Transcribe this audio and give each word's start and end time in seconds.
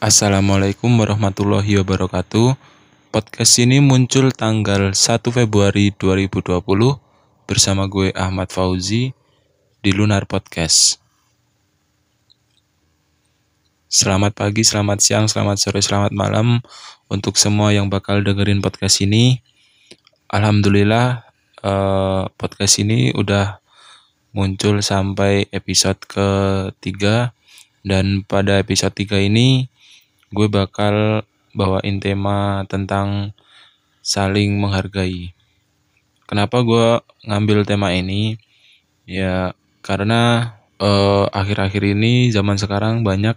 Assalamualaikum 0.00 0.96
warahmatullahi 0.96 1.76
wabarakatuh. 1.76 2.56
Podcast 3.12 3.52
ini 3.60 3.84
muncul 3.84 4.32
tanggal 4.32 4.96
1 4.96 5.28
Februari 5.28 5.92
2020 5.92 6.40
bersama 7.44 7.84
gue 7.84 8.08
Ahmad 8.16 8.48
Fauzi 8.48 9.12
di 9.84 9.90
Lunar 9.92 10.24
Podcast. 10.24 10.96
Selamat 13.92 14.32
pagi, 14.32 14.64
selamat 14.64 15.04
siang, 15.04 15.28
selamat 15.28 15.60
sore, 15.60 15.84
selamat 15.84 16.16
malam 16.16 16.64
untuk 17.12 17.36
semua 17.36 17.76
yang 17.76 17.92
bakal 17.92 18.24
dengerin 18.24 18.64
podcast 18.64 19.04
ini. 19.04 19.44
Alhamdulillah 20.32 21.28
eh, 21.60 22.24
podcast 22.40 22.80
ini 22.80 23.12
udah 23.12 23.60
muncul 24.32 24.80
sampai 24.80 25.44
episode 25.52 26.00
ketiga 26.08 27.36
dan 27.84 28.24
pada 28.24 28.64
episode 28.64 28.96
3 28.96 29.28
ini 29.28 29.68
gue 30.30 30.46
bakal 30.46 31.26
bawain 31.54 31.98
tema 31.98 32.62
tentang 32.70 33.34
saling 34.00 34.54
menghargai. 34.62 35.34
Kenapa 36.30 36.62
gue 36.62 37.02
ngambil 37.26 37.66
tema 37.66 37.90
ini? 37.90 38.38
Ya 39.10 39.58
karena 39.82 40.54
eh, 40.78 41.26
akhir-akhir 41.34 41.82
ini 41.82 42.30
zaman 42.30 42.56
sekarang 42.62 43.02
banyak 43.02 43.34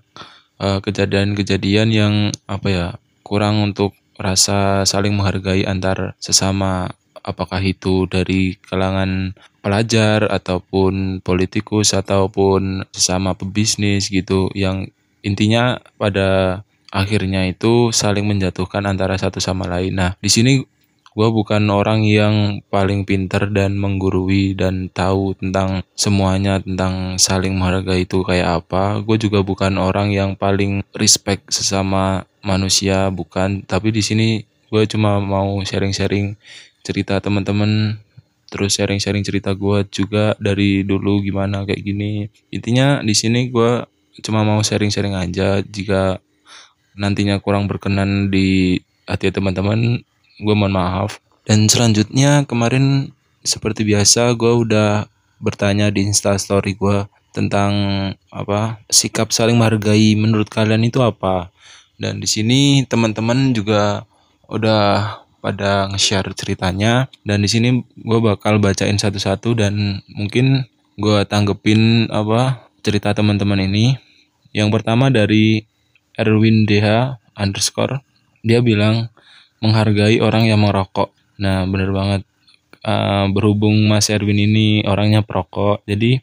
eh, 0.61 0.79
kejadian-kejadian 0.85 1.89
yang 1.89 2.13
apa 2.45 2.67
ya 2.69 2.87
kurang 3.25 3.73
untuk 3.73 3.97
rasa 4.21 4.85
saling 4.85 5.17
menghargai 5.17 5.65
antar 5.65 6.13
sesama 6.21 6.93
apakah 7.25 7.63
itu 7.63 8.05
dari 8.05 8.59
kalangan 8.61 9.33
pelajar 9.63 10.27
ataupun 10.29 11.23
politikus 11.23 11.95
ataupun 11.95 12.85
sesama 12.93 13.33
pebisnis 13.33 14.11
gitu 14.11 14.51
yang 14.53 14.91
intinya 15.23 15.79
pada 15.95 16.61
akhirnya 16.93 17.49
itu 17.49 17.89
saling 17.89 18.29
menjatuhkan 18.29 18.85
antara 18.85 19.17
satu 19.17 19.41
sama 19.41 19.65
lain. 19.65 19.97
Nah, 19.97 20.13
di 20.21 20.29
sini 20.29 20.61
gue 21.13 21.29
bukan 21.29 21.61
orang 21.73 22.05
yang 22.05 22.61
paling 22.69 23.05
pinter 23.05 23.49
dan 23.49 23.77
menggurui 23.77 24.53
dan 24.53 24.89
tahu 24.93 25.37
tentang 25.37 25.85
semuanya 25.97 26.61
tentang 26.61 27.17
saling 27.17 27.57
menghargai 27.57 28.05
itu 28.05 28.21
kayak 28.21 28.61
apa. 28.61 29.01
Gue 29.01 29.17
juga 29.17 29.41
bukan 29.41 29.81
orang 29.81 30.13
yang 30.13 30.37
paling 30.37 30.85
respect 30.93 31.49
sesama 31.49 32.29
manusia, 32.45 33.09
bukan. 33.09 33.65
Tapi 33.65 33.89
di 33.89 34.05
sini 34.05 34.27
gue 34.69 34.83
cuma 34.85 35.17
mau 35.21 35.61
sharing-sharing 35.65 36.37
cerita 36.85 37.17
teman-teman 37.21 37.97
terus 38.49 38.77
sharing-sharing 38.77 39.25
cerita 39.25 39.57
gue 39.57 39.81
juga 39.89 40.37
dari 40.37 40.85
dulu 40.85 41.25
gimana 41.25 41.65
kayak 41.65 41.81
gini 41.81 42.29
intinya 42.53 43.01
di 43.01 43.17
sini 43.17 43.49
gue 43.49 43.81
cuma 44.21 44.45
mau 44.45 44.61
sharing-sharing 44.61 45.17
aja 45.17 45.65
jika 45.65 46.21
nantinya 46.97 47.41
kurang 47.41 47.69
berkenan 47.69 48.29
di 48.33 48.79
hati 49.09 49.29
teman-teman, 49.29 50.01
gue 50.39 50.55
mohon 50.55 50.73
maaf. 50.73 51.19
Dan 51.43 51.67
selanjutnya 51.67 52.47
kemarin 52.47 53.11
seperti 53.43 53.83
biasa 53.83 54.31
gue 54.39 54.53
udah 54.63 55.11
bertanya 55.43 55.91
di 55.91 56.07
instastory 56.07 56.79
gue 56.79 57.03
tentang 57.35 57.73
apa 58.31 58.79
sikap 58.87 59.35
saling 59.35 59.59
menghargai 59.59 60.15
menurut 60.15 60.47
kalian 60.47 60.87
itu 60.87 61.03
apa. 61.03 61.51
Dan 61.99 62.23
di 62.23 62.27
sini 62.29 62.87
teman-teman 62.87 63.51
juga 63.51 64.07
udah 64.47 65.19
pada 65.43 65.91
nge-share 65.91 66.31
ceritanya 66.31 67.11
dan 67.27 67.43
di 67.43 67.49
sini 67.51 67.83
gue 67.99 68.19
bakal 68.23 68.63
bacain 68.63 68.95
satu-satu 68.95 69.59
dan 69.59 69.99
mungkin 70.07 70.63
gue 70.95 71.19
tanggepin 71.27 72.07
apa 72.07 72.63
cerita 72.79 73.11
teman-teman 73.11 73.67
ini. 73.67 73.99
Yang 74.55 74.69
pertama 74.79 75.11
dari 75.11 75.65
Erwin 76.19 76.65
DH 76.69 77.17
underscore 77.37 78.01
dia 78.43 78.59
bilang 78.59 79.09
menghargai 79.63 80.19
orang 80.19 80.51
yang 80.51 80.59
merokok. 80.59 81.15
Nah 81.39 81.63
bener 81.63 81.95
banget 81.95 82.21
uh, 82.83 83.31
berhubung 83.31 83.87
Mas 83.87 84.11
Erwin 84.11 84.37
ini 84.37 84.83
orangnya 84.83 85.23
perokok, 85.23 85.87
jadi 85.87 86.19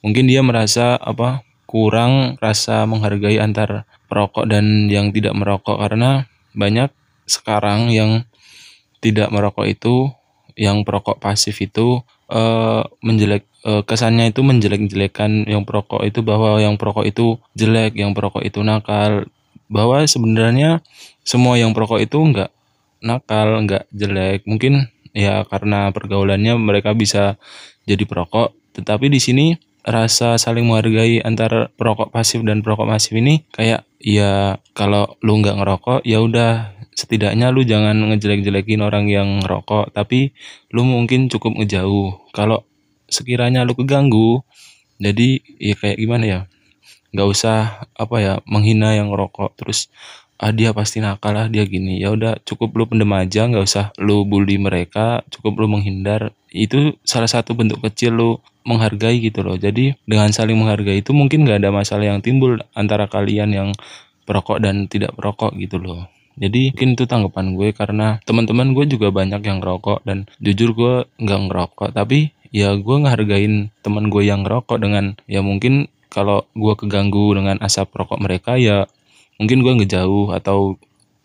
mungkin 0.00 0.30
dia 0.30 0.40
merasa 0.46 0.94
apa 0.94 1.42
kurang 1.66 2.38
rasa 2.38 2.86
menghargai 2.86 3.42
antar 3.42 3.84
perokok 4.08 4.48
dan 4.48 4.88
yang 4.88 5.12
tidak 5.12 5.36
merokok 5.36 5.76
karena 5.76 6.24
banyak 6.56 6.88
sekarang 7.28 7.92
yang 7.92 8.24
tidak 9.04 9.28
merokok 9.28 9.68
itu 9.68 10.08
yang 10.56 10.80
perokok 10.82 11.20
pasif 11.20 11.60
itu 11.60 12.00
uh, 12.28 12.84
menjelek 13.00 13.48
uh, 13.64 13.82
kesannya 13.84 14.30
itu 14.30 14.44
menjelek-jelekan 14.44 15.48
yang 15.48 15.64
perokok 15.64 16.04
itu 16.04 16.20
bahwa 16.24 16.60
yang 16.60 16.76
perokok 16.76 17.04
itu 17.08 17.36
jelek, 17.56 17.96
yang 17.96 18.12
perokok 18.12 18.44
itu 18.44 18.60
nakal. 18.64 19.28
Bahwa 19.68 20.00
sebenarnya 20.08 20.80
semua 21.24 21.60
yang 21.60 21.76
perokok 21.76 22.00
itu 22.00 22.16
enggak 22.16 22.50
nakal, 23.04 23.60
enggak 23.60 23.84
jelek. 23.92 24.48
Mungkin 24.48 24.88
ya 25.12 25.44
karena 25.44 25.92
pergaulannya 25.92 26.56
mereka 26.56 26.96
bisa 26.96 27.36
jadi 27.84 28.04
perokok, 28.04 28.56
tetapi 28.76 29.12
di 29.12 29.20
sini 29.20 29.46
rasa 29.88 30.36
saling 30.36 30.68
menghargai 30.68 31.24
antara 31.24 31.72
perokok 31.72 32.12
pasif 32.12 32.44
dan 32.44 32.60
perokok 32.60 32.84
pasif 32.84 33.16
ini 33.16 33.48
kayak 33.50 33.88
ya 33.96 34.60
kalau 34.76 35.16
lu 35.24 35.40
nggak 35.40 35.56
ngerokok 35.56 35.98
ya 36.04 36.20
udah 36.20 36.78
setidaknya 36.98 37.54
lu 37.54 37.62
jangan 37.62 37.94
ngejelek-jelekin 38.10 38.82
orang 38.82 39.06
yang 39.06 39.38
ngerokok 39.40 39.94
tapi 39.94 40.34
lu 40.74 40.82
mungkin 40.82 41.30
cukup 41.30 41.54
ngejauh. 41.62 42.34
Kalau 42.34 42.66
sekiranya 43.06 43.62
lu 43.62 43.78
keganggu 43.78 44.42
jadi 44.98 45.38
ya 45.62 45.74
kayak 45.78 45.98
gimana 46.02 46.24
ya 46.26 46.40
nggak 47.14 47.28
usah 47.30 47.88
apa 47.96 48.16
ya 48.18 48.34
menghina 48.44 48.98
yang 48.98 49.14
ngerokok. 49.14 49.54
Terus 49.56 49.88
ah 50.38 50.54
dia 50.54 50.70
pasti 50.70 51.02
nakal 51.02 51.34
lah 51.34 51.46
dia 51.50 51.66
gini. 51.66 51.98
Ya 51.98 52.14
udah 52.14 52.38
cukup 52.46 52.74
lu 52.78 52.84
pendem 52.86 53.10
aja 53.14 53.50
nggak 53.50 53.66
usah 53.66 53.90
lu 53.98 54.22
bully 54.22 54.56
mereka 54.56 55.26
cukup 55.34 55.58
lu 55.60 55.66
menghindar. 55.66 56.30
Itu 56.48 56.96
salah 57.02 57.28
satu 57.28 57.52
bentuk 57.58 57.82
kecil 57.82 58.14
lu 58.14 58.30
menghargai 58.62 59.18
gitu 59.18 59.42
loh. 59.42 59.58
Jadi 59.58 59.98
dengan 60.06 60.30
saling 60.30 60.56
menghargai 60.56 61.02
itu 61.02 61.10
mungkin 61.10 61.44
nggak 61.44 61.66
ada 61.66 61.70
masalah 61.74 62.06
yang 62.06 62.22
timbul 62.22 62.56
antara 62.72 63.10
kalian 63.10 63.50
yang 63.50 63.68
perokok 64.24 64.62
dan 64.62 64.86
tidak 64.86 65.12
perokok 65.18 65.56
gitu 65.58 65.80
loh. 65.82 66.06
Jadi 66.38 66.70
mungkin 66.70 66.94
itu 66.94 67.04
tanggapan 67.10 67.58
gue 67.58 67.68
karena 67.74 68.22
teman-teman 68.22 68.70
gue 68.70 68.86
juga 68.86 69.10
banyak 69.10 69.42
yang 69.42 69.58
ngerokok 69.58 70.06
dan 70.06 70.30
jujur 70.38 70.70
gue 70.76 70.94
nggak 71.18 71.40
ngerokok. 71.50 71.90
Tapi 71.90 72.30
ya 72.54 72.78
gue 72.78 72.96
ngehargain 73.02 73.74
teman 73.82 74.06
gue 74.06 74.22
yang 74.22 74.46
ngerokok 74.46 74.78
dengan 74.78 75.18
ya 75.26 75.42
mungkin 75.42 75.90
kalau 76.08 76.48
gue 76.56 76.74
keganggu 76.78 77.36
dengan 77.36 77.60
asap 77.60 77.92
rokok 77.92 78.20
mereka 78.22 78.56
ya 78.56 78.88
mungkin 79.38 79.62
gue 79.64 79.74
ngejauh 79.82 80.34
atau 80.34 80.76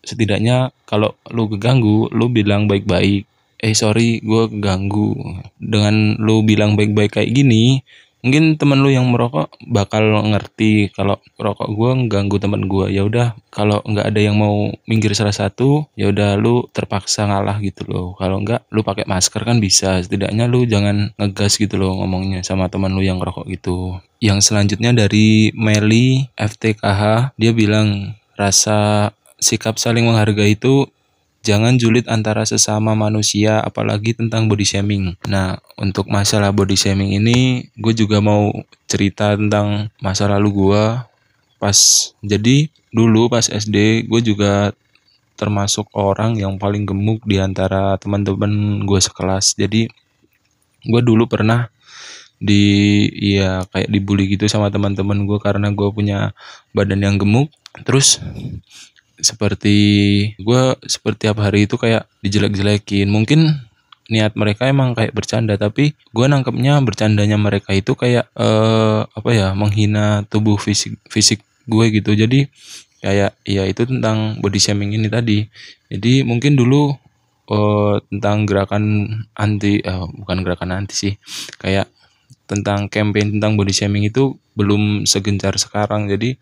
setidaknya 0.06 0.70
kalau 0.86 1.12
lu 1.34 1.50
keganggu 1.50 2.08
lu 2.14 2.30
bilang 2.30 2.70
baik-baik 2.70 3.26
eh 3.64 3.72
sorry 3.72 4.20
gue 4.20 4.52
keganggu. 4.52 5.16
Dengan 5.56 6.20
lu 6.20 6.44
bilang 6.44 6.76
baik-baik 6.76 7.16
kayak 7.16 7.32
gini 7.32 7.80
mungkin 8.24 8.56
temen 8.56 8.80
lu 8.80 8.88
yang 8.88 9.04
merokok 9.12 9.52
bakal 9.68 10.24
ngerti 10.24 10.88
kalau 10.96 11.20
rokok 11.36 11.68
gue 11.68 12.08
ganggu 12.08 12.40
temen 12.40 12.64
gue 12.64 12.88
ya 12.88 13.04
udah 13.04 13.36
kalau 13.52 13.84
nggak 13.84 14.08
ada 14.08 14.20
yang 14.24 14.40
mau 14.40 14.72
minggir 14.88 15.12
salah 15.12 15.36
satu 15.36 15.84
ya 15.92 16.08
udah 16.08 16.40
lu 16.40 16.64
terpaksa 16.72 17.28
ngalah 17.28 17.60
gitu 17.60 17.84
loh. 17.84 18.16
Kalau 18.16 18.40
nggak 18.40 18.72
lu 18.72 18.80
pakai 18.80 19.04
masker 19.04 19.44
kan 19.44 19.60
bisa. 19.60 20.00
Setidaknya 20.00 20.48
lu 20.48 20.64
jangan 20.64 21.12
ngegas 21.20 21.60
gitu 21.60 21.76
loh 21.76 22.00
ngomongnya 22.00 22.40
sama 22.40 22.72
teman 22.72 22.96
lu 22.96 23.04
yang 23.04 23.20
rokok 23.20 23.44
gitu. 23.52 24.00
Yang 24.24 24.48
selanjutnya 24.48 24.96
dari 24.96 25.52
Meli 25.52 26.24
FTKH 26.40 27.36
dia 27.36 27.52
bilang 27.52 28.16
rasa 28.40 29.12
sikap 29.36 29.76
saling 29.76 30.08
menghargai 30.08 30.56
itu 30.56 30.88
jangan 31.44 31.76
julid 31.76 32.08
antara 32.08 32.48
sesama 32.48 32.96
manusia 32.96 33.60
apalagi 33.60 34.16
tentang 34.16 34.48
body 34.48 34.64
shaming. 34.64 35.12
Nah, 35.28 35.60
untuk 35.76 36.08
masalah 36.08 36.50
body 36.50 36.74
shaming 36.74 37.12
ini 37.20 37.68
gue 37.76 37.92
juga 37.92 38.24
mau 38.24 38.48
cerita 38.88 39.36
tentang 39.36 39.92
masa 40.00 40.24
lalu 40.26 40.48
gue 40.50 40.84
pas 41.60 41.78
jadi 42.24 42.72
dulu 42.90 43.28
pas 43.28 43.44
SD 43.44 44.08
gue 44.08 44.20
juga 44.24 44.72
termasuk 45.36 45.92
orang 45.92 46.40
yang 46.40 46.56
paling 46.56 46.88
gemuk 46.88 47.20
di 47.28 47.36
antara 47.36 48.00
teman-teman 48.00 48.82
gue 48.88 49.00
sekelas. 49.04 49.60
Jadi 49.60 49.86
gue 50.88 51.00
dulu 51.04 51.28
pernah 51.28 51.68
di 52.40 53.06
ya 53.36 53.64
kayak 53.68 53.92
dibully 53.92 54.32
gitu 54.32 54.48
sama 54.48 54.72
teman-teman 54.72 55.28
gue 55.28 55.38
karena 55.44 55.68
gue 55.76 55.88
punya 55.92 56.32
badan 56.72 57.04
yang 57.04 57.16
gemuk. 57.20 57.52
Terus 57.84 58.22
seperti 59.24 59.76
gue 60.36 60.62
seperti 60.84 61.26
tiap 61.26 61.40
hari 61.40 61.64
itu 61.64 61.80
kayak 61.80 62.04
dijelek-jelekin. 62.20 63.08
Mungkin 63.08 63.48
niat 64.12 64.36
mereka 64.36 64.68
emang 64.68 64.92
kayak 64.92 65.16
bercanda 65.16 65.56
tapi 65.56 65.96
gue 66.12 66.26
nangkepnya 66.28 66.76
bercandanya 66.84 67.40
mereka 67.40 67.72
itu 67.72 67.96
kayak 67.96 68.28
eh 68.36 69.00
apa 69.08 69.30
ya 69.32 69.56
menghina 69.56 70.28
tubuh 70.28 70.60
fisik 70.60 71.00
fisik 71.08 71.40
gue 71.64 71.84
gitu. 71.88 72.12
Jadi 72.12 72.44
kayak 73.00 73.32
ya 73.48 73.64
itu 73.64 73.88
tentang 73.88 74.40
body 74.44 74.60
shaming 74.60 74.92
ini 74.96 75.08
tadi. 75.08 75.48
Jadi 75.88 76.20
mungkin 76.24 76.56
dulu 76.56 76.92
eh, 77.48 77.94
tentang 78.12 78.44
gerakan 78.44 78.84
anti 79.36 79.80
eh, 79.80 80.06
bukan 80.20 80.38
gerakan 80.44 80.84
anti 80.84 80.94
sih 80.96 81.14
kayak 81.56 81.88
tentang 82.44 82.92
campaign 82.92 83.40
tentang 83.40 83.56
body 83.56 83.72
shaming 83.72 84.04
itu 84.08 84.36
belum 84.52 85.08
segencar 85.08 85.56
sekarang. 85.56 86.12
Jadi 86.12 86.36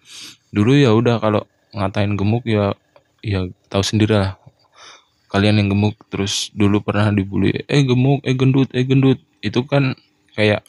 dulu 0.53 0.77
ya 0.77 0.91
udah 0.93 1.23
kalau 1.23 1.47
ngatain 1.73 2.15
gemuk 2.15 2.45
ya 2.47 2.77
ya 3.25 3.49
tahu 3.69 3.83
sendiri 3.85 4.15
lah. 4.17 4.37
Kalian 5.33 5.65
yang 5.65 5.73
gemuk 5.73 5.97
terus 6.13 6.53
dulu 6.53 6.85
pernah 6.85 7.09
dibully 7.09 7.65
eh 7.67 7.83
gemuk 7.83 8.21
eh 8.25 8.37
gendut 8.37 8.69
eh 8.77 8.85
gendut. 8.85 9.19
Itu 9.41 9.65
kan 9.65 9.97
kayak 10.37 10.63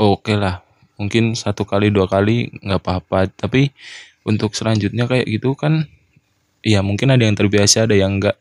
oh, 0.00 0.16
oke 0.16 0.26
okay 0.26 0.36
lah. 0.40 0.64
Mungkin 0.96 1.36
satu 1.36 1.68
kali 1.68 1.92
dua 1.92 2.08
kali 2.08 2.48
nggak 2.64 2.80
apa-apa. 2.80 3.28
Tapi 3.28 3.70
untuk 4.24 4.56
selanjutnya 4.56 5.04
kayak 5.06 5.28
gitu 5.28 5.52
kan 5.54 5.86
ya 6.64 6.82
mungkin 6.82 7.14
ada 7.14 7.22
yang 7.22 7.36
terbiasa 7.38 7.86
ada 7.86 7.94
yang 7.94 8.18
enggak 8.18 8.34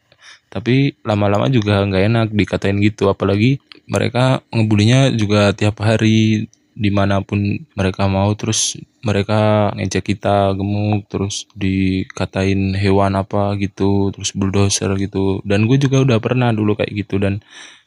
tapi 0.55 0.95
lama-lama 1.03 1.51
juga 1.51 1.83
nggak 1.83 2.03
enak 2.07 2.27
dikatain 2.31 2.79
gitu. 2.79 3.11
Apalagi 3.11 3.59
mereka 3.91 4.39
ngebulinya 4.55 5.11
juga 5.11 5.51
tiap 5.51 5.83
hari 5.83 6.47
di 6.75 6.91
mana 6.91 7.23
pun 7.23 7.39
mereka 7.73 8.05
mau 8.11 8.29
terus 8.35 8.75
mereka 8.99 9.71
ngejek 9.79 10.15
kita 10.15 10.51
gemuk 10.59 11.07
terus 11.07 11.47
dikatain 11.55 12.75
hewan 12.75 13.15
apa 13.15 13.55
gitu 13.57 14.11
terus 14.11 14.35
bulldozer 14.35 14.91
gitu. 14.99 15.39
Dan 15.47 15.71
gue 15.71 15.79
juga 15.79 16.03
udah 16.03 16.19
pernah 16.19 16.51
dulu 16.51 16.75
kayak 16.75 16.91
gitu 16.93 17.15
dan 17.23 17.39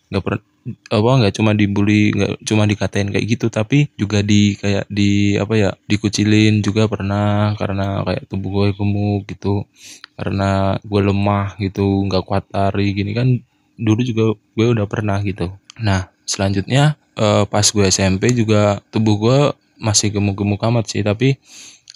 nggak 0.09 0.25
pernah 0.25 0.43
apa 0.89 1.11
nggak 1.21 1.35
cuma 1.37 1.53
dibully 1.53 2.13
nggak 2.13 2.45
cuma 2.45 2.65
dikatain 2.69 3.09
kayak 3.09 3.25
gitu 3.29 3.49
tapi 3.49 3.89
juga 3.97 4.21
di 4.21 4.53
kayak 4.57 4.85
di 4.89 5.37
apa 5.37 5.55
ya 5.57 5.71
dikucilin 5.89 6.61
juga 6.61 6.89
pernah 6.89 7.57
karena 7.57 8.05
kayak 8.05 8.25
tubuh 8.29 8.51
gue 8.53 8.67
gemuk 8.77 9.29
gitu 9.29 9.65
karena 10.17 10.77
gue 10.81 11.01
lemah 11.05 11.57
gitu 11.61 11.85
nggak 12.09 12.25
kuat 12.25 12.45
lari 12.53 12.97
gini 12.97 13.13
kan. 13.13 13.29
Dulu 13.79 14.01
juga 14.03 14.25
gue 14.35 14.67
udah 14.75 14.87
pernah 14.91 15.21
gitu. 15.23 15.55
Nah 15.79 16.11
selanjutnya 16.27 16.97
uh, 17.19 17.45
pas 17.45 17.67
gue 17.67 17.85
SMP 17.91 18.33
juga 18.33 18.81
tubuh 18.95 19.17
gue 19.19 19.39
masih 19.79 20.11
gemuk-gemuk 20.15 20.63
amat 20.63 20.91
sih 20.91 21.03
tapi 21.03 21.39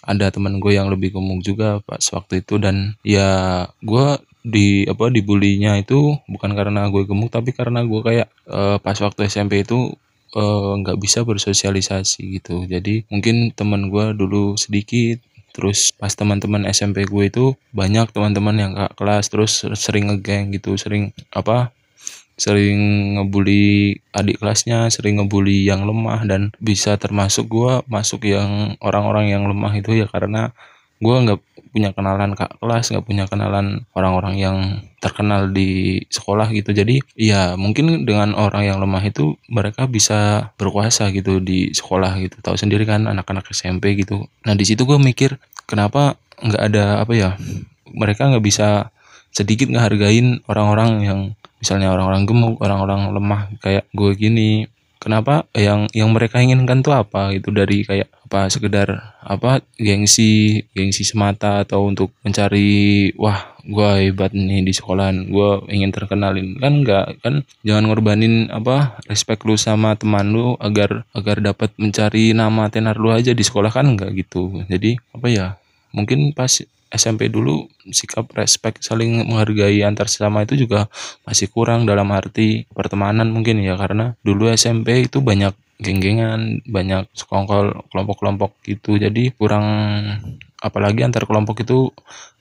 ada 0.03 0.35
teman 0.35 0.59
gue 0.59 0.75
yang 0.75 0.91
lebih 0.91 1.15
gemuk 1.15 1.47
juga 1.47 1.79
pas 1.87 2.03
waktu 2.03 2.43
itu. 2.43 2.59
Dan 2.59 2.99
ya 3.07 3.65
gue 3.81 4.19
di 4.43 4.83
apa 4.91 5.07
dibulinya 5.15 5.79
itu 5.79 6.19
bukan 6.27 6.51
karena 6.59 6.91
gue 6.91 7.07
gemuk 7.07 7.31
tapi 7.31 7.55
karena 7.55 7.87
gue 7.87 8.03
kayak 8.03 8.29
uh, 8.51 8.83
pas 8.83 8.99
waktu 8.99 9.31
SMP 9.31 9.63
itu 9.63 9.95
eh, 10.35 10.73
nggak 10.83 10.99
uh, 10.99 11.01
bisa 11.01 11.23
bersosialisasi 11.23 12.43
gitu. 12.43 12.67
Jadi 12.67 13.07
mungkin 13.09 13.55
teman 13.55 13.89
gue 13.89 14.11
dulu 14.19 14.59
sedikit 14.59 15.23
terus 15.53 15.93
pas 15.95 16.11
teman-teman 16.11 16.65
SMP 16.73 17.05
gue 17.05 17.25
itu 17.29 17.53
banyak 17.77 18.09
teman-teman 18.11 18.57
yang 18.57 18.73
kak 18.73 18.97
kelas 18.97 19.29
terus 19.29 19.53
sering 19.77 20.09
ngegeng 20.09 20.49
gitu 20.57 20.81
sering 20.81 21.13
apa 21.29 21.77
sering 22.37 23.15
ngebully 23.19 23.99
adik 24.13 24.41
kelasnya, 24.41 24.89
sering 24.89 25.21
ngebully 25.21 25.65
yang 25.65 25.85
lemah 25.85 26.25
dan 26.25 26.51
bisa 26.59 26.97
termasuk 26.97 27.49
gue 27.49 27.81
masuk 27.87 28.25
yang 28.27 28.77
orang-orang 28.81 29.31
yang 29.31 29.45
lemah 29.47 29.73
itu 29.77 29.97
ya 29.97 30.07
karena 30.09 30.51
gue 31.03 31.17
nggak 31.19 31.41
punya 31.75 31.91
kenalan 31.91 32.37
kak 32.39 32.61
kelas, 32.63 32.93
nggak 32.95 33.07
punya 33.09 33.25
kenalan 33.27 33.83
orang-orang 33.97 34.39
yang 34.39 34.57
terkenal 35.03 35.51
di 35.51 35.99
sekolah 36.07 36.53
gitu. 36.55 36.71
Jadi 36.71 37.03
ya 37.19 37.59
mungkin 37.59 38.07
dengan 38.07 38.39
orang 38.39 38.69
yang 38.69 38.79
lemah 38.79 39.03
itu 39.03 39.35
mereka 39.51 39.91
bisa 39.91 40.53
berkuasa 40.61 41.11
gitu 41.11 41.43
di 41.43 41.75
sekolah 41.75 42.23
gitu. 42.23 42.39
Tahu 42.39 42.55
sendiri 42.55 42.87
kan 42.87 43.11
anak-anak 43.11 43.51
SMP 43.51 43.99
gitu. 43.99 44.31
Nah 44.47 44.55
di 44.55 44.63
situ 44.63 44.87
gue 44.87 45.01
mikir 45.01 45.41
kenapa 45.67 46.15
nggak 46.39 46.63
ada 46.63 46.85
apa 47.03 47.13
ya 47.19 47.31
mereka 47.91 48.31
nggak 48.31 48.45
bisa 48.45 48.93
sedikit 49.33 49.73
ngehargain 49.73 50.45
orang-orang 50.47 50.91
yang 51.03 51.21
misalnya 51.63 51.95
orang-orang 51.95 52.29
gemuk 52.29 52.59
orang-orang 52.59 53.01
lemah 53.15 53.43
kayak 53.63 53.89
gue 53.95 54.13
gini. 54.19 54.67
Kenapa? 55.03 55.51
Yang 55.51 55.91
yang 55.99 56.15
mereka 56.15 56.39
inginkan 56.39 56.79
tuh 56.79 56.95
apa 56.95 57.35
itu 57.35 57.51
dari 57.51 57.83
kayak 57.83 58.07
apa 58.23 58.47
sekedar 58.47 59.19
apa 59.19 59.59
gengsi 59.75 60.63
gengsi 60.73 61.03
semata 61.03 61.67
atau 61.67 61.91
untuk 61.91 62.15
mencari 62.23 63.11
wah 63.19 63.53
gue 63.67 63.91
hebat 64.09 64.31
nih 64.31 64.63
di 64.63 64.71
sekolahan 64.71 65.27
gue 65.27 65.51
ingin 65.75 65.91
terkenalin. 65.91 66.55
Kan 66.63 66.87
enggak 66.87 67.19
kan 67.19 67.43
jangan 67.67 67.91
ngorbanin 67.91 68.47
apa 68.55 68.95
respect 69.11 69.43
lu 69.43 69.59
sama 69.59 69.99
teman 69.99 70.31
lu 70.31 70.55
agar 70.63 71.03
agar 71.19 71.43
dapat 71.43 71.75
mencari 71.83 72.31
nama 72.31 72.71
tenar 72.71 72.95
lu 72.95 73.11
aja 73.11 73.35
di 73.35 73.43
sekolah 73.43 73.75
kan 73.75 73.99
enggak 73.99 74.15
gitu. 74.15 74.63
Jadi 74.71 75.03
apa 75.19 75.27
ya 75.27 75.47
mungkin 75.91 76.31
pas 76.31 76.63
SMP 76.93 77.33
dulu 77.33 77.67
sikap 77.89 78.29
respect 78.37 78.85
saling 78.85 79.25
menghargai 79.25 79.81
antar 79.81 80.13
sesama 80.13 80.45
itu 80.45 80.55
juga 80.61 80.93
masih 81.25 81.49
kurang 81.49 81.89
dalam 81.89 82.13
arti 82.13 82.69
pertemanan 82.69 83.33
mungkin 83.33 83.65
ya 83.65 83.81
karena 83.81 84.13
dulu 84.21 84.53
SMP 84.53 85.09
itu 85.09 85.25
banyak 85.25 85.57
geng-gengan, 85.83 86.63
banyak 86.63 87.11
sekongkol 87.11 87.75
kelompok-kelompok 87.91 88.55
gitu. 88.63 88.95
Jadi 89.01 89.35
kurang 89.35 89.67
apalagi 90.63 91.03
antar 91.03 91.27
kelompok 91.27 91.67
itu 91.67 91.91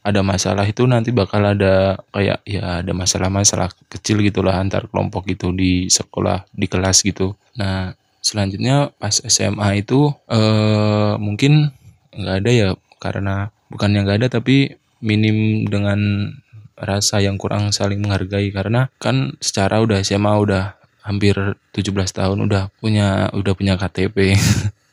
ada 0.05 0.21
masalah 0.21 0.65
itu 0.69 0.85
nanti 0.85 1.09
bakal 1.09 1.41
ada 1.41 1.97
kayak 2.13 2.45
ya 2.45 2.85
ada 2.85 2.93
masalah-masalah 2.93 3.73
kecil 3.89 4.21
gitulah 4.21 4.57
antar 4.61 4.85
kelompok 4.89 5.25
itu 5.29 5.49
di 5.53 5.89
sekolah, 5.89 6.45
di 6.53 6.69
kelas 6.69 7.01
gitu. 7.01 7.33
Nah, 7.57 7.97
selanjutnya 8.21 8.93
pas 8.97 9.17
SMA 9.25 9.81
itu 9.81 10.13
eh 10.29 11.17
mungkin 11.17 11.73
nggak 12.13 12.37
ada 12.45 12.51
ya 12.51 12.69
karena 13.01 13.49
bukan 13.71 13.95
yang 13.95 14.03
gak 14.03 14.19
ada 14.19 14.27
tapi 14.27 14.75
minim 14.99 15.65
dengan 15.65 16.31
rasa 16.75 17.23
yang 17.23 17.39
kurang 17.39 17.71
saling 17.71 18.03
menghargai. 18.03 18.51
Karena 18.51 18.91
kan 18.99 19.39
secara 19.39 19.79
udah 19.79 20.03
SMA 20.03 20.33
udah 20.35 20.75
hampir 21.07 21.33
17 21.73 21.89
tahun 22.11 22.37
udah 22.45 22.69
punya 22.77 23.31
udah 23.33 23.53
punya 23.57 23.73
KTP 23.73 24.37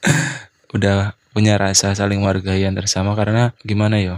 udah 0.77 1.13
punya 1.37 1.61
rasa 1.61 1.93
saling 1.93 2.23
menghargai 2.23 2.63
yang 2.63 2.79
tersama. 2.79 3.19
Karena 3.19 3.53
gimana 3.67 3.99
ya 3.99 4.17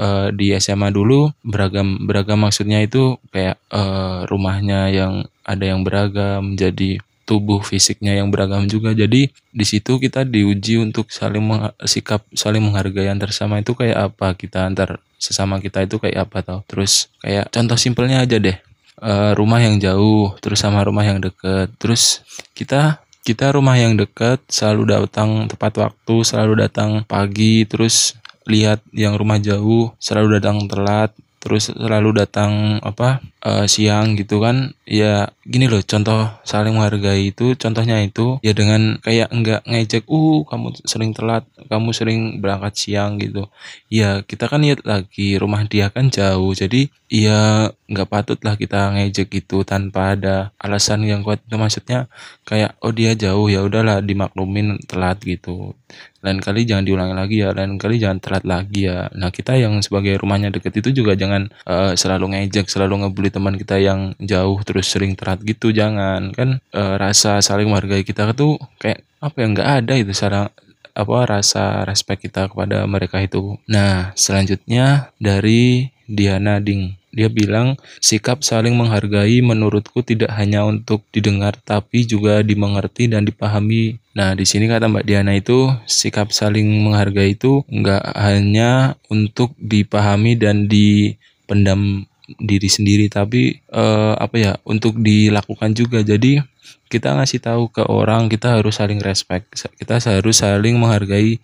uh, 0.00 0.28
di 0.34 0.54
SMA 0.58 0.90
dulu 0.90 1.30
beragam 1.46 2.02
beragam 2.06 2.42
maksudnya 2.42 2.82
itu 2.82 3.18
kayak 3.30 3.60
uh, 3.70 4.26
rumahnya 4.26 4.90
yang 4.90 5.12
ada 5.44 5.64
yang 5.64 5.84
beragam 5.84 6.56
jadi 6.58 6.98
tubuh 7.24 7.60
fisiknya 7.64 8.16
yang 8.20 8.28
beragam 8.28 8.68
juga. 8.68 8.92
Jadi 8.92 9.32
di 9.32 9.64
situ 9.66 9.96
kita 9.96 10.24
diuji 10.24 10.80
untuk 10.80 11.08
saling 11.10 11.42
sikap 11.84 12.24
saling 12.32 12.62
menghargai 12.62 13.08
antar 13.08 13.32
sama 13.32 13.60
itu 13.60 13.72
kayak 13.72 14.12
apa 14.12 14.36
kita 14.36 14.68
antar 14.68 15.00
sesama 15.16 15.58
kita 15.58 15.84
itu 15.84 15.96
kayak 15.98 16.28
apa 16.30 16.38
tau. 16.44 16.60
Terus 16.68 17.08
kayak 17.24 17.50
contoh 17.50 17.76
simpelnya 17.80 18.22
aja 18.22 18.36
deh. 18.38 18.56
Uh, 18.94 19.34
rumah 19.34 19.58
yang 19.58 19.82
jauh 19.82 20.38
terus 20.38 20.62
sama 20.62 20.78
rumah 20.86 21.02
yang 21.02 21.18
deket 21.18 21.66
terus 21.82 22.22
kita 22.54 23.02
kita 23.26 23.50
rumah 23.50 23.74
yang 23.74 23.98
deket 23.98 24.38
selalu 24.46 24.94
datang 24.94 25.50
tepat 25.50 25.82
waktu 25.82 26.16
selalu 26.22 26.62
datang 26.62 27.02
pagi 27.02 27.66
terus 27.66 28.14
lihat 28.46 28.84
yang 28.92 29.18
rumah 29.18 29.40
jauh 29.40 29.90
selalu 29.98 30.38
datang 30.38 30.68
telat 30.70 31.10
terus 31.40 31.72
selalu 31.72 32.24
datang 32.24 32.80
apa 32.80 33.20
uh, 33.44 33.68
siang 33.68 34.16
gitu 34.16 34.40
kan 34.40 34.72
ya 34.88 35.28
gini 35.44 35.68
loh 35.68 35.84
contoh 35.84 36.28
saling 36.44 36.72
menghargai 36.76 37.28
itu 37.32 37.52
contohnya 37.60 38.00
itu 38.00 38.40
ya 38.40 38.56
dengan 38.56 38.96
kayak 39.04 39.28
enggak 39.28 39.60
ngejek 39.68 40.04
uh 40.08 40.44
kamu 40.48 40.72
sering 40.88 41.12
telat 41.12 41.44
kamu 41.68 41.90
sering 41.92 42.20
berangkat 42.40 42.72
siang 42.76 43.20
gitu. 43.20 43.48
Ya 43.92 44.24
kita 44.24 44.48
kan 44.48 44.64
lihat 44.64 44.84
lagi 44.88 45.36
rumah 45.36 45.64
dia 45.68 45.92
kan 45.92 46.08
jauh 46.08 46.52
jadi 46.56 46.88
ya 47.12 47.70
nggak 47.84 48.08
patut 48.08 48.38
lah 48.40 48.56
kita 48.56 48.96
ngejek 48.96 49.28
gitu 49.28 49.62
tanpa 49.68 50.16
ada 50.16 50.52
alasan 50.60 51.04
yang 51.04 51.20
kuat. 51.20 51.44
Itu 51.44 51.60
maksudnya 51.60 52.08
kayak 52.48 52.80
oh 52.80 52.92
dia 52.92 53.12
jauh 53.16 53.48
ya 53.52 53.60
udahlah 53.64 54.00
dimaklumin 54.00 54.80
telat 54.88 55.20
gitu. 55.24 55.76
Lain 56.24 56.40
kali 56.40 56.64
jangan 56.64 56.88
diulangi 56.88 57.14
lagi 57.16 57.36
ya 57.44 57.52
lain 57.52 57.76
kali 57.76 58.00
jangan 58.00 58.18
telat 58.20 58.44
lagi 58.48 58.88
ya. 58.88 59.12
Nah 59.12 59.28
kita 59.28 59.60
yang 59.60 59.80
sebagai 59.84 60.16
rumahnya 60.16 60.48
deket 60.52 60.80
itu 60.80 61.04
juga 61.04 61.12
jangan 61.16 61.52
uh, 61.68 61.92
selalu 61.92 62.32
ngejek 62.32 62.68
selalu 62.72 63.04
ngebully 63.04 63.28
teman 63.34 63.58
kita 63.58 63.82
yang 63.82 64.14
jauh 64.22 64.62
terus 64.62 64.86
sering 64.86 65.18
telat 65.18 65.42
gitu 65.42 65.74
jangan. 65.74 66.30
Kan 66.30 66.62
uh, 66.70 66.94
rasa 66.94 67.42
saling 67.42 67.66
menghargai 67.66 68.06
kita 68.06 68.30
tuh 68.38 68.62
kayak 68.78 69.02
apa 69.18 69.36
yang 69.42 69.50
nggak 69.58 69.70
ada 69.82 69.94
itu 69.98 70.14
secara 70.14 70.54
apa 70.94 71.16
rasa 71.26 71.82
respect 71.82 72.22
kita 72.22 72.46
kepada 72.46 72.86
mereka 72.86 73.18
itu. 73.18 73.58
Nah 73.66 74.14
selanjutnya 74.14 75.10
dari 75.18 75.90
Diana 76.06 76.62
Ding. 76.62 76.94
Dia 77.14 77.30
bilang, 77.30 77.78
sikap 78.02 78.42
saling 78.42 78.74
menghargai 78.74 79.38
menurutku 79.38 80.02
tidak 80.02 80.34
hanya 80.34 80.66
untuk 80.66 81.06
didengar 81.14 81.54
tapi 81.62 82.02
juga 82.02 82.42
dimengerti 82.42 83.06
dan 83.06 83.22
dipahami. 83.22 84.02
Nah, 84.18 84.34
di 84.34 84.42
sini 84.42 84.66
kata 84.66 84.90
Mbak 84.90 85.06
Diana 85.06 85.32
itu 85.38 85.70
sikap 85.86 86.34
saling 86.34 86.66
menghargai 86.82 87.38
itu 87.38 87.62
nggak 87.70 88.18
hanya 88.18 88.98
untuk 89.06 89.54
dipahami 89.62 90.34
dan 90.34 90.66
dipendam 90.66 92.10
diri 92.40 92.68
sendiri 92.72 93.06
tapi 93.12 93.60
uh, 93.72 94.16
apa 94.16 94.36
ya 94.40 94.52
untuk 94.64 94.96
dilakukan 94.96 95.76
juga 95.76 96.00
jadi 96.00 96.40
kita 96.88 97.16
ngasih 97.20 97.40
tahu 97.44 97.68
ke 97.68 97.84
orang 97.84 98.32
kita 98.32 98.56
harus 98.56 98.80
saling 98.80 99.00
respect 99.04 99.52
kita 99.76 100.00
harus 100.00 100.40
saling 100.40 100.80
menghargai 100.80 101.36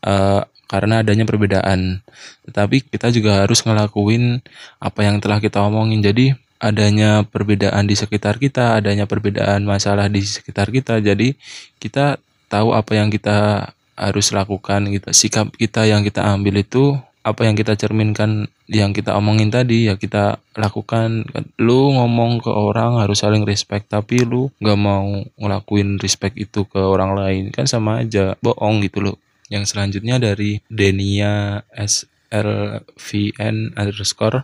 uh, 0.00 0.44
karena 0.74 1.04
adanya 1.04 1.24
perbedaan. 1.28 2.02
Tetapi 2.48 2.90
kita 2.90 3.12
juga 3.12 3.44
harus 3.44 3.62
ngelakuin 3.62 4.42
apa 4.80 5.00
yang 5.04 5.20
telah 5.20 5.38
kita 5.38 5.62
omongin. 5.62 6.02
Jadi 6.02 6.34
adanya 6.58 7.22
perbedaan 7.22 7.84
di 7.84 7.94
sekitar 7.94 8.40
kita, 8.40 8.80
adanya 8.80 9.04
perbedaan 9.04 9.62
masalah 9.62 10.08
di 10.08 10.24
sekitar 10.24 10.72
kita. 10.72 10.98
Jadi 10.98 11.36
kita 11.78 12.18
tahu 12.48 12.72
apa 12.72 12.96
yang 12.96 13.12
kita 13.12 13.70
harus 13.94 14.34
lakukan 14.34 14.90
gitu. 14.90 15.08
Sikap 15.14 15.54
kita 15.54 15.86
yang 15.86 16.02
kita 16.02 16.24
ambil 16.26 16.64
itu 16.64 16.98
apa 17.24 17.48
yang 17.48 17.56
kita 17.56 17.72
cerminkan 17.72 18.52
yang 18.68 18.92
kita 18.92 19.16
omongin 19.16 19.48
tadi 19.48 19.88
ya 19.88 19.96
kita 19.96 20.36
lakukan. 20.60 21.24
Lu 21.56 21.96
ngomong 21.96 22.44
ke 22.44 22.52
orang 22.52 23.00
harus 23.00 23.24
saling 23.24 23.48
respect 23.48 23.88
tapi 23.88 24.22
lu 24.28 24.52
nggak 24.60 24.78
mau 24.78 25.24
ngelakuin 25.40 25.96
respect 25.96 26.36
itu 26.36 26.68
ke 26.68 26.78
orang 26.78 27.16
lain. 27.16 27.44
Kan 27.48 27.64
sama 27.64 28.04
aja 28.04 28.36
bohong 28.44 28.84
gitu 28.84 29.00
loh. 29.00 29.16
Yang 29.48 29.72
selanjutnya 29.72 30.20
dari 30.20 30.60
Denia 30.68 31.64
S 31.72 32.04
LVN 32.34 33.78
underscore 33.78 34.42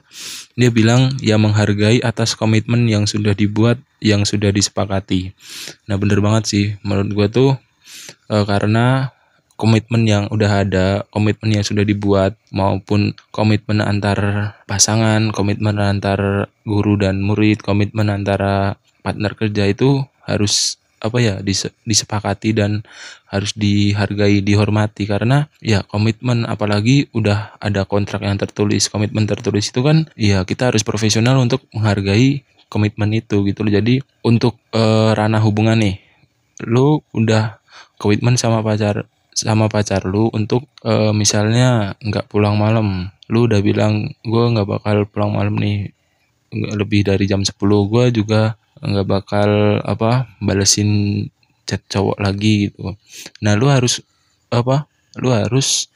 dia 0.55 0.71
bilang 0.71 1.19
ya 1.19 1.35
menghargai 1.37 1.99
atas 2.01 2.39
komitmen 2.39 2.87
yang 2.87 3.05
sudah 3.05 3.35
dibuat 3.35 3.83
yang 3.99 4.23
sudah 4.25 4.55
disepakati. 4.55 5.35
Nah 5.91 6.01
bener 6.01 6.23
banget 6.25 6.45
sih. 6.49 6.67
Menurut 6.87 7.11
gua 7.13 7.27
tuh 7.29 7.51
e, 8.31 8.37
karena 8.47 9.11
komitmen 9.61 10.09
yang 10.09 10.25
udah 10.33 10.65
ada, 10.65 10.87
komitmen 11.13 11.61
yang 11.61 11.61
sudah 11.61 11.85
dibuat 11.85 12.33
maupun 12.49 13.13
komitmen 13.29 13.85
antar 13.85 14.17
pasangan, 14.65 15.29
komitmen 15.37 15.77
antar 15.77 16.49
guru 16.65 16.97
dan 16.97 17.21
murid, 17.21 17.61
komitmen 17.61 18.09
antara 18.09 18.81
partner 19.05 19.37
kerja 19.37 19.69
itu 19.69 20.01
harus 20.25 20.81
apa 21.01 21.17
ya 21.17 21.41
disepakati 21.85 22.57
dan 22.57 22.81
harus 23.29 23.53
dihargai 23.53 24.41
dihormati. 24.41 25.05
Karena 25.05 25.45
ya 25.61 25.85
komitmen 25.85 26.49
apalagi 26.49 27.13
udah 27.13 27.61
ada 27.61 27.85
kontrak 27.85 28.25
yang 28.25 28.41
tertulis 28.41 28.89
komitmen 28.89 29.29
tertulis 29.29 29.69
itu 29.69 29.85
kan 29.85 30.09
ya 30.17 30.49
kita 30.49 30.73
harus 30.73 30.81
profesional 30.81 31.37
untuk 31.37 31.69
menghargai 31.77 32.49
komitmen 32.73 33.13
itu 33.13 33.45
gitu 33.45 33.61
loh. 33.61 33.73
Jadi 33.77 34.01
untuk 34.25 34.57
uh, 34.73 35.13
ranah 35.13 35.45
hubungan 35.45 35.77
nih 35.77 36.01
lu 36.65 37.05
udah 37.13 37.61
komitmen 38.01 38.41
sama 38.41 38.65
pacar 38.65 39.05
sama 39.41 39.73
pacar 39.73 40.05
lu 40.05 40.29
untuk 40.37 40.69
uh, 40.85 41.17
misalnya 41.17 41.97
nggak 42.05 42.29
pulang 42.29 42.61
malam. 42.61 43.09
Lu 43.33 43.49
udah 43.49 43.65
bilang 43.65 44.13
gue 44.21 44.45
nggak 44.53 44.69
bakal 44.69 45.09
pulang 45.09 45.33
malam 45.33 45.57
nih. 45.57 45.89
Lebih 46.53 47.09
dari 47.09 47.25
jam 47.25 47.41
10 47.41 47.57
gue 47.63 48.05
juga 48.13 48.61
nggak 48.81 49.07
bakal 49.09 49.51
apa 49.81 50.29
balesin 50.45 51.25
chat 51.65 51.81
cowok 51.89 52.21
lagi 52.21 52.69
gitu. 52.69 52.93
Nah 53.41 53.57
lu 53.57 53.73
harus 53.73 54.05
apa 54.53 54.85
lu 55.17 55.33
harus 55.33 55.89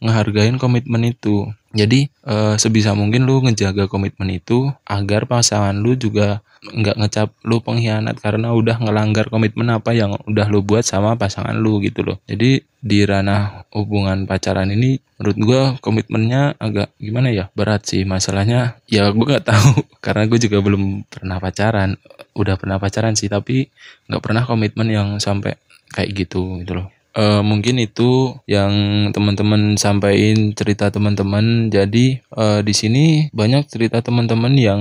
ngehargain 0.00 0.56
komitmen 0.56 1.04
itu. 1.06 1.48
Jadi 1.70 2.10
e, 2.26 2.34
sebisa 2.58 2.98
mungkin 2.98 3.30
lu 3.30 3.46
ngejaga 3.46 3.86
komitmen 3.86 4.26
itu 4.34 4.74
agar 4.82 5.30
pasangan 5.30 5.76
lu 5.78 5.94
juga 5.94 6.42
nggak 6.60 6.96
ngecap 6.98 7.28
lu 7.46 7.62
pengkhianat 7.62 8.20
karena 8.20 8.52
udah 8.52 8.76
ngelanggar 8.82 9.32
komitmen 9.32 9.70
apa 9.72 9.96
yang 9.96 10.18
udah 10.28 10.50
lu 10.50 10.60
buat 10.60 10.82
sama 10.82 11.14
pasangan 11.14 11.54
lu 11.54 11.78
gitu 11.80 12.02
loh. 12.02 12.18
Jadi 12.26 12.66
di 12.80 12.98
ranah 13.06 13.70
hubungan 13.70 14.26
pacaran 14.26 14.68
ini 14.74 14.98
menurut 15.20 15.38
gua 15.40 15.62
komitmennya 15.78 16.58
agak 16.58 16.90
gimana 16.98 17.30
ya? 17.30 17.46
Berat 17.54 17.86
sih. 17.86 18.02
Masalahnya 18.02 18.82
ya 18.90 19.08
gua 19.14 19.38
nggak 19.38 19.46
tahu. 19.46 19.86
Karena 20.04 20.26
gue 20.26 20.38
juga 20.42 20.58
belum 20.64 21.06
pernah 21.06 21.38
pacaran. 21.38 21.94
Udah 22.34 22.58
pernah 22.58 22.82
pacaran 22.82 23.14
sih 23.14 23.30
tapi 23.30 23.70
nggak 24.10 24.22
pernah 24.24 24.42
komitmen 24.42 24.88
yang 24.90 25.08
sampai 25.22 25.54
kayak 25.94 26.10
gitu 26.26 26.62
gitu 26.62 26.82
loh 26.82 26.88
uh, 27.16 27.42
mungkin 27.42 27.80
itu 27.82 28.36
yang 28.46 28.72
teman-teman 29.14 29.74
sampaikan 29.80 30.54
cerita 30.54 30.90
teman-teman. 30.92 31.70
Jadi 31.72 32.22
uh, 32.34 32.60
di 32.62 32.74
sini 32.74 33.04
banyak 33.34 33.66
cerita 33.66 34.02
teman-teman 34.04 34.54
yang 34.54 34.80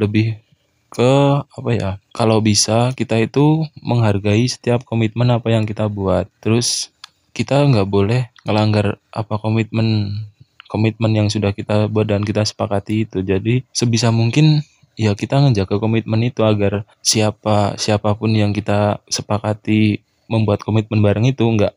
lebih 0.00 0.40
ke 0.92 1.12
apa 1.44 1.70
ya? 1.72 1.90
Kalau 2.12 2.40
bisa 2.44 2.92
kita 2.92 3.20
itu 3.20 3.64
menghargai 3.80 4.44
setiap 4.48 4.84
komitmen 4.84 5.32
apa 5.32 5.48
yang 5.52 5.64
kita 5.64 5.88
buat. 5.88 6.28
Terus 6.44 6.92
kita 7.32 7.64
nggak 7.64 7.88
boleh 7.88 8.28
ngelanggar 8.44 9.00
apa 9.08 9.40
komitmen 9.40 10.20
komitmen 10.68 11.12
yang 11.12 11.28
sudah 11.28 11.52
kita 11.52 11.88
buat 11.88 12.08
dan 12.08 12.24
kita 12.24 12.44
sepakati 12.44 13.08
itu. 13.08 13.20
Jadi 13.24 13.64
sebisa 13.72 14.08
mungkin 14.12 14.64
ya 14.96 15.16
kita 15.16 15.40
ngejaga 15.40 15.80
komitmen 15.80 16.20
itu 16.28 16.44
agar 16.44 16.84
siapa 17.00 17.76
siapa 17.80 18.12
pun 18.12 18.32
yang 18.36 18.52
kita 18.52 19.00
sepakati 19.08 20.04
membuat 20.32 20.64
komitmen 20.64 21.04
bareng 21.04 21.28
itu 21.28 21.44
nggak 21.44 21.76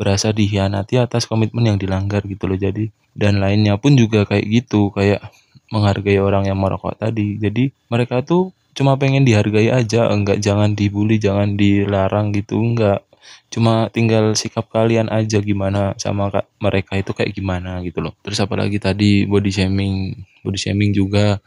berasa 0.00 0.32
dihianati 0.32 0.96
atas 0.96 1.28
komitmen 1.28 1.68
yang 1.68 1.78
dilanggar 1.78 2.24
gitu 2.24 2.48
loh. 2.48 2.56
Jadi 2.56 2.88
dan 3.12 3.38
lainnya 3.38 3.76
pun 3.76 3.94
juga 3.94 4.24
kayak 4.24 4.46
gitu 4.48 4.90
kayak 4.90 5.22
menghargai 5.68 6.18
orang 6.18 6.48
yang 6.48 6.56
merokok 6.56 6.96
tadi. 6.96 7.36
Jadi 7.36 7.70
mereka 7.92 8.24
tuh 8.24 8.50
cuma 8.74 8.98
pengen 8.98 9.22
dihargai 9.22 9.70
aja 9.70 10.10
enggak 10.10 10.42
jangan 10.42 10.74
dibully 10.74 11.22
jangan 11.22 11.54
dilarang 11.54 12.34
gitu 12.34 12.58
enggak 12.58 13.06
cuma 13.48 13.86
tinggal 13.94 14.34
sikap 14.34 14.66
kalian 14.66 15.06
aja 15.08 15.38
gimana 15.38 15.94
sama 15.94 16.26
kak 16.28 16.50
mereka 16.58 16.98
itu 16.98 17.14
kayak 17.14 17.32
gimana 17.32 17.78
gitu 17.86 18.02
loh. 18.02 18.12
Terus 18.26 18.42
apalagi 18.42 18.82
tadi 18.82 19.24
body 19.30 19.50
shaming 19.54 20.18
body 20.42 20.58
shaming 20.58 20.90
juga 20.90 21.38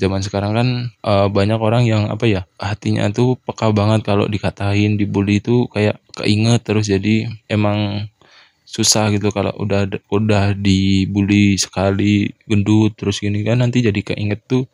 zaman 0.00 0.24
sekarang 0.24 0.52
kan 0.56 0.68
uh, 1.04 1.28
banyak 1.28 1.60
orang 1.60 1.84
yang 1.84 2.08
apa 2.08 2.24
ya 2.24 2.42
hatinya 2.56 3.04
tuh 3.12 3.36
peka 3.44 3.68
banget 3.76 4.00
kalau 4.08 4.24
dikatain 4.24 4.96
dibully 4.96 5.44
itu 5.44 5.68
kayak 5.68 6.00
keinget 6.16 6.64
terus. 6.64 6.88
Jadi 6.88 7.28
emang 7.52 8.08
susah 8.64 9.12
gitu 9.12 9.28
kalau 9.34 9.52
udah 9.60 9.84
udah 10.08 10.56
dibully 10.56 11.58
sekali 11.60 12.32
gendut 12.48 12.94
terus 12.94 13.18
gini 13.18 13.42
kan 13.42 13.58
nanti 13.58 13.82
jadi 13.82 13.98
keinget 13.98 14.46
tuh 14.46 14.70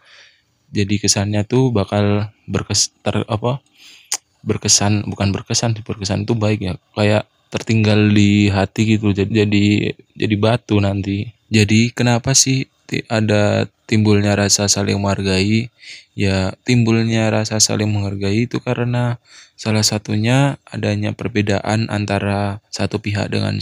jadi 0.69 1.01
kesannya 1.01 1.49
tuh 1.49 1.73
bakal 1.73 2.29
berkes 2.45 2.93
ter 3.01 3.25
apa 3.25 3.65
berkesan 4.45 5.09
bukan 5.09 5.33
berkesan 5.33 5.81
berkesan 5.81 6.29
itu 6.29 6.37
baik 6.37 6.61
ya 6.61 6.75
kayak 6.93 7.25
tertinggal 7.51 8.11
di 8.11 8.51
hati 8.51 8.99
gitu. 8.99 9.15
Jadi 9.15 9.33
jadi 9.33 9.65
jadi 10.15 10.35
batu 10.37 10.77
nanti. 10.83 11.31
Jadi 11.49 11.95
kenapa 11.95 12.35
sih 12.35 12.67
ada 13.11 13.67
timbulnya 13.91 14.35
rasa 14.39 14.71
saling 14.71 14.99
menghargai. 14.99 15.71
Ya 16.17 16.57
timbulnya 16.65 17.29
rasa 17.29 17.61
saling 17.61 17.91
menghargai 17.93 18.49
itu 18.49 18.59
karena 18.63 19.21
salah 19.57 19.85
satunya 19.85 20.61
adanya 20.69 21.13
perbedaan 21.13 21.89
antara 21.89 22.65
satu 22.73 23.01
pihak 23.01 23.33
dengan 23.33 23.57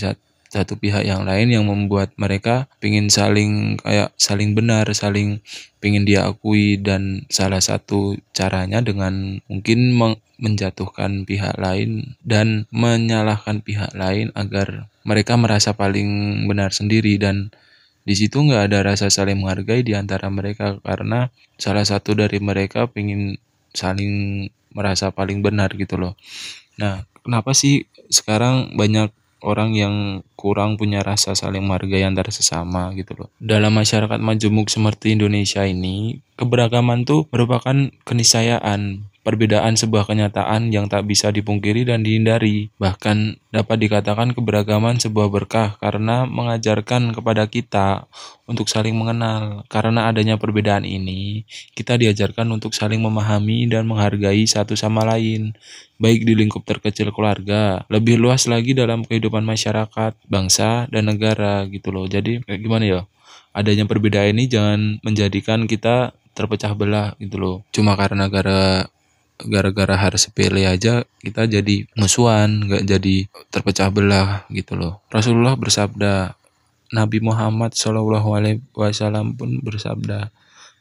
satu 0.55 0.79
pihak 0.79 1.03
yang 1.03 1.27
lain 1.27 1.51
yang 1.51 1.67
membuat 1.67 2.15
mereka 2.15 2.71
ingin 2.79 3.11
saling 3.11 3.75
kayak 3.83 4.15
saling 4.15 4.55
benar 4.55 4.87
saling 4.95 5.43
ingin 5.83 6.07
diakui 6.07 6.79
dan 6.79 7.27
salah 7.27 7.59
satu 7.59 8.15
caranya 8.31 8.79
dengan 8.79 9.43
mungkin 9.51 9.99
menjatuhkan 10.39 11.27
pihak 11.27 11.59
lain 11.59 12.15
dan 12.23 12.71
menyalahkan 12.71 13.67
pihak 13.67 13.91
lain 13.99 14.31
agar 14.39 14.87
mereka 15.03 15.35
merasa 15.35 15.75
paling 15.75 16.43
benar 16.47 16.71
sendiri 16.71 17.19
dan 17.19 17.51
di 18.05 18.15
situ 18.15 18.37
nggak 18.37 18.71
ada 18.71 18.79
rasa 18.85 19.09
saling 19.09 19.41
menghargai 19.41 19.81
di 19.81 19.97
antara 19.97 20.29
mereka 20.29 20.77
karena 20.85 21.33
salah 21.57 21.85
satu 21.89 22.13
dari 22.13 22.37
mereka 22.39 22.85
pengen 22.85 23.41
saling 23.73 24.47
merasa 24.77 25.09
paling 25.09 25.41
benar 25.41 25.73
gitu 25.75 25.97
loh. 25.97 26.15
Nah, 26.77 27.09
kenapa 27.25 27.57
sih 27.57 27.89
sekarang 28.13 28.77
banyak 28.77 29.09
orang 29.45 29.77
yang 29.77 29.95
kurang 30.35 30.81
punya 30.81 31.05
rasa 31.05 31.37
saling 31.37 31.65
menghargai 31.65 32.05
antara 32.05 32.33
sesama 32.33 32.93
gitu 32.97 33.17
loh. 33.17 33.29
Dalam 33.41 33.77
masyarakat 33.77 34.21
majemuk 34.21 34.73
seperti 34.73 35.17
Indonesia 35.17 35.65
ini, 35.65 36.21
keberagaman 36.37 37.05
tuh 37.05 37.29
merupakan 37.33 37.93
keniscayaan 38.09 39.05
Perbedaan 39.25 39.73
sebuah 39.73 40.05
kenyataan 40.05 40.69
yang 40.69 40.93
tak 40.93 41.09
bisa 41.09 41.33
dipungkiri 41.33 41.89
dan 41.89 42.05
dihindari. 42.05 42.69
Bahkan 42.77 43.41
dapat 43.57 43.77
dikatakan 43.81 44.37
keberagaman 44.37 45.01
sebuah 45.01 45.33
berkah 45.33 45.81
karena 45.81 46.29
mengajarkan 46.29 47.17
kepada 47.17 47.49
kita 47.49 48.05
untuk 48.45 48.69
saling 48.69 48.93
mengenal. 48.93 49.65
Karena 49.73 50.13
adanya 50.13 50.37
perbedaan 50.37 50.85
ini, 50.85 51.49
kita 51.73 51.97
diajarkan 51.97 52.53
untuk 52.53 52.77
saling 52.77 53.01
memahami 53.01 53.65
dan 53.65 53.89
menghargai 53.89 54.45
satu 54.45 54.77
sama 54.77 55.09
lain, 55.09 55.57
baik 55.97 56.29
di 56.29 56.37
lingkup 56.37 56.69
terkecil 56.69 57.09
keluarga, 57.09 57.89
lebih 57.89 58.21
luas 58.21 58.45
lagi 58.45 58.77
dalam 58.77 59.09
kehidupan 59.09 59.41
masyarakat, 59.41 60.21
bangsa, 60.29 60.85
dan 60.93 61.09
negara 61.09 61.65
gitu 61.73 61.97
loh. 61.97 62.05
Jadi 62.05 62.45
gimana 62.61 62.85
ya? 62.85 63.01
Adanya 63.57 63.89
perbedaan 63.89 64.37
ini 64.37 64.53
jangan 64.53 65.01
menjadikan 65.01 65.65
kita 65.65 66.13
terpecah 66.35 66.75
belah 66.75 67.15
gitu 67.23 67.39
loh. 67.39 67.57
Cuma 67.71 67.95
karena 67.95 68.27
gara 68.27 68.91
gara-gara 69.47 69.95
hal 69.97 70.15
sepele 70.17 70.65
aja 70.65 71.05
kita 71.21 71.47
jadi 71.49 71.85
musuhan 71.95 72.65
nggak 72.69 72.85
jadi 72.85 73.17
terpecah 73.53 73.89
belah 73.93 74.49
gitu 74.51 74.75
loh 74.75 75.05
Rasulullah 75.13 75.55
bersabda 75.55 76.35
Nabi 76.95 77.19
Muhammad 77.19 77.75
Shallallahu 77.75 78.29
Alaihi 78.37 78.63
Wasallam 78.77 79.35
pun 79.35 79.61
bersabda 79.61 80.31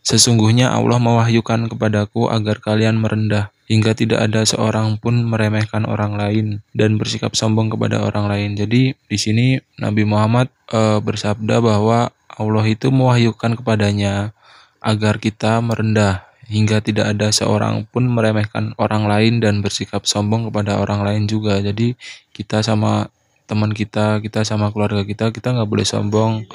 Sesungguhnya 0.03 0.67
Allah 0.67 0.99
mewahyukan 0.99 1.71
kepadaku 1.71 2.27
agar 2.27 2.59
kalian 2.59 2.99
merendah 2.99 3.55
hingga 3.71 3.95
tidak 3.95 4.19
ada 4.19 4.43
seorang 4.43 4.99
pun 4.99 5.15
meremehkan 5.23 5.87
orang 5.87 6.19
lain 6.19 6.59
dan 6.75 6.99
bersikap 6.99 7.31
sombong 7.39 7.71
kepada 7.71 8.03
orang 8.03 8.27
lain. 8.27 8.59
Jadi 8.59 8.91
di 8.91 9.17
sini 9.17 9.55
Nabi 9.79 10.03
Muhammad 10.03 10.51
e, 10.67 10.99
bersabda 10.99 11.63
bahwa 11.63 12.11
Allah 12.27 12.65
itu 12.67 12.91
mewahyukan 12.91 13.55
kepadanya 13.55 14.35
agar 14.83 15.23
kita 15.23 15.63
merendah 15.63 16.27
hingga 16.53 16.85
tidak 16.85 17.17
ada 17.17 17.33
seorang 17.33 17.89
pun 17.89 18.05
meremehkan 18.05 18.77
orang 18.77 19.09
lain 19.09 19.41
dan 19.41 19.65
bersikap 19.65 20.05
sombong 20.05 20.53
kepada 20.53 20.77
orang 20.77 21.01
lain 21.01 21.23
juga. 21.25 21.57
Jadi 21.57 21.97
kita 22.29 22.61
sama 22.61 23.09
teman 23.49 23.73
kita, 23.73 24.21
kita 24.21 24.45
sama 24.45 24.69
keluarga 24.69 25.01
kita, 25.01 25.33
kita 25.33 25.57
nggak 25.57 25.69
boleh 25.69 25.85
sombong 25.85 26.45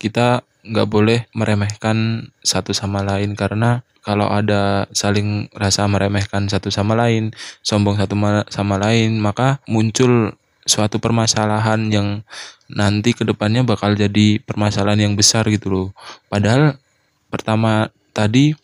kita 0.00 0.40
nggak 0.64 0.88
boleh 0.88 1.28
meremehkan 1.36 2.28
satu 2.40 2.72
sama 2.72 3.04
lain 3.04 3.36
karena 3.36 3.84
kalau 4.00 4.32
ada 4.32 4.88
saling 4.96 5.52
rasa 5.52 5.84
meremehkan 5.84 6.48
satu 6.48 6.72
sama 6.72 6.96
lain, 6.96 7.36
sombong 7.60 8.00
satu 8.00 8.16
sama 8.48 8.80
lain, 8.80 9.20
maka 9.20 9.60
muncul 9.68 10.32
suatu 10.64 10.96
permasalahan 10.96 11.92
yang 11.92 12.24
nanti 12.72 13.12
ke 13.12 13.28
depannya 13.28 13.60
bakal 13.60 13.92
jadi 13.92 14.40
permasalahan 14.40 15.04
yang 15.04 15.14
besar 15.20 15.44
gitu 15.52 15.68
loh. 15.68 15.88
Padahal 16.32 16.80
pertama 17.28 17.92
tadi 18.16 18.56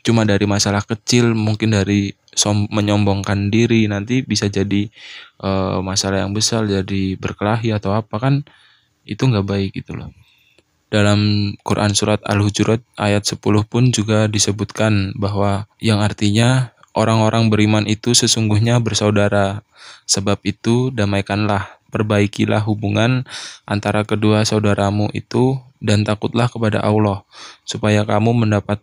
cuma 0.00 0.26
dari 0.28 0.44
masalah 0.48 0.84
kecil, 0.84 1.32
mungkin 1.36 1.76
dari 1.76 2.12
menyombongkan 2.46 3.52
diri, 3.52 3.84
nanti 3.90 4.22
bisa 4.22 4.46
jadi 4.48 4.88
uh, 5.42 5.82
masalah 5.84 6.24
yang 6.24 6.32
besar, 6.32 6.64
jadi 6.64 7.18
berkelahi 7.18 7.74
atau 7.74 7.92
apa 7.92 8.16
kan 8.16 8.34
itu 9.04 9.22
nggak 9.26 9.46
baik 9.46 9.70
gitu 9.82 9.98
loh. 9.98 10.12
Dalam 10.90 11.52
Quran 11.62 11.94
Surat 11.94 12.18
Al-Hujurat 12.26 12.82
ayat 12.98 13.22
10 13.22 13.38
pun 13.70 13.94
juga 13.94 14.26
disebutkan 14.26 15.14
bahwa 15.14 15.70
yang 15.78 16.02
artinya 16.02 16.74
orang-orang 16.98 17.46
beriman 17.46 17.86
itu 17.86 18.10
sesungguhnya 18.10 18.82
bersaudara. 18.82 19.62
Sebab 20.10 20.42
itu 20.42 20.90
damaikanlah, 20.90 21.78
perbaikilah 21.94 22.66
hubungan 22.66 23.22
antara 23.70 24.02
kedua 24.02 24.42
saudaramu 24.42 25.10
itu 25.14 25.62
dan 25.78 26.02
takutlah 26.02 26.46
kepada 26.50 26.82
Allah 26.82 27.22
supaya 27.62 28.02
kamu 28.02 28.46
mendapat 28.46 28.82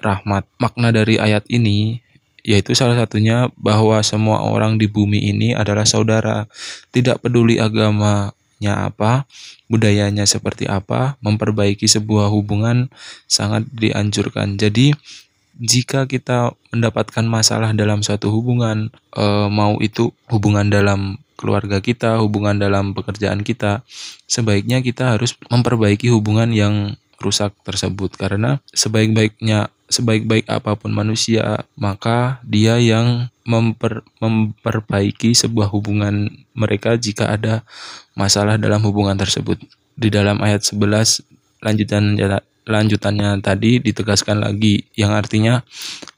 rahmat. 0.00 0.48
Makna 0.60 0.92
dari 0.92 1.20
ayat 1.20 1.44
ini 1.48 2.00
yaitu 2.46 2.78
salah 2.78 2.94
satunya 2.94 3.50
bahwa 3.58 3.98
semua 4.06 4.38
orang 4.38 4.78
di 4.78 4.86
bumi 4.86 5.18
ini 5.34 5.50
adalah 5.50 5.82
saudara, 5.82 6.46
tidak 6.94 7.18
peduli 7.18 7.58
agama 7.58 8.30
apa, 8.64 9.28
budayanya 9.68 10.24
seperti 10.24 10.64
apa, 10.64 11.20
memperbaiki 11.20 11.84
sebuah 11.84 12.32
hubungan 12.32 12.88
sangat 13.28 13.68
dianjurkan. 13.68 14.56
Jadi, 14.56 14.96
jika 15.60 16.08
kita 16.08 16.56
mendapatkan 16.72 17.24
masalah 17.28 17.76
dalam 17.76 18.00
suatu 18.00 18.32
hubungan, 18.32 18.88
e, 19.12 19.24
mau 19.52 19.76
itu 19.84 20.08
hubungan 20.32 20.66
dalam 20.72 21.20
keluarga 21.36 21.84
kita, 21.84 22.16
hubungan 22.24 22.56
dalam 22.56 22.96
pekerjaan 22.96 23.44
kita, 23.44 23.84
sebaiknya 24.24 24.80
kita 24.80 25.16
harus 25.16 25.36
memperbaiki 25.52 26.08
hubungan 26.08 26.48
yang 26.50 26.96
rusak 27.20 27.52
tersebut 27.64 28.14
karena 28.16 28.60
sebaik-baiknya 28.72 29.72
sebaik-baik 29.86 30.50
apa 30.50 30.74
pun 30.74 30.90
manusia, 30.90 31.62
maka 31.78 32.42
dia 32.42 32.78
yang 32.82 33.30
memper, 33.46 34.02
memperbaiki 34.18 35.30
sebuah 35.30 35.70
hubungan 35.70 36.26
mereka 36.58 36.98
jika 36.98 37.30
ada 37.30 37.62
masalah 38.18 38.58
dalam 38.58 38.82
hubungan 38.82 39.14
tersebut. 39.14 39.62
Di 39.94 40.10
dalam 40.10 40.42
ayat 40.42 40.66
11 40.66 41.22
lanjutan 41.62 42.18
lanjutannya 42.66 43.38
tadi 43.40 43.78
ditegaskan 43.78 44.42
lagi 44.42 44.90
yang 44.98 45.14
artinya 45.14 45.62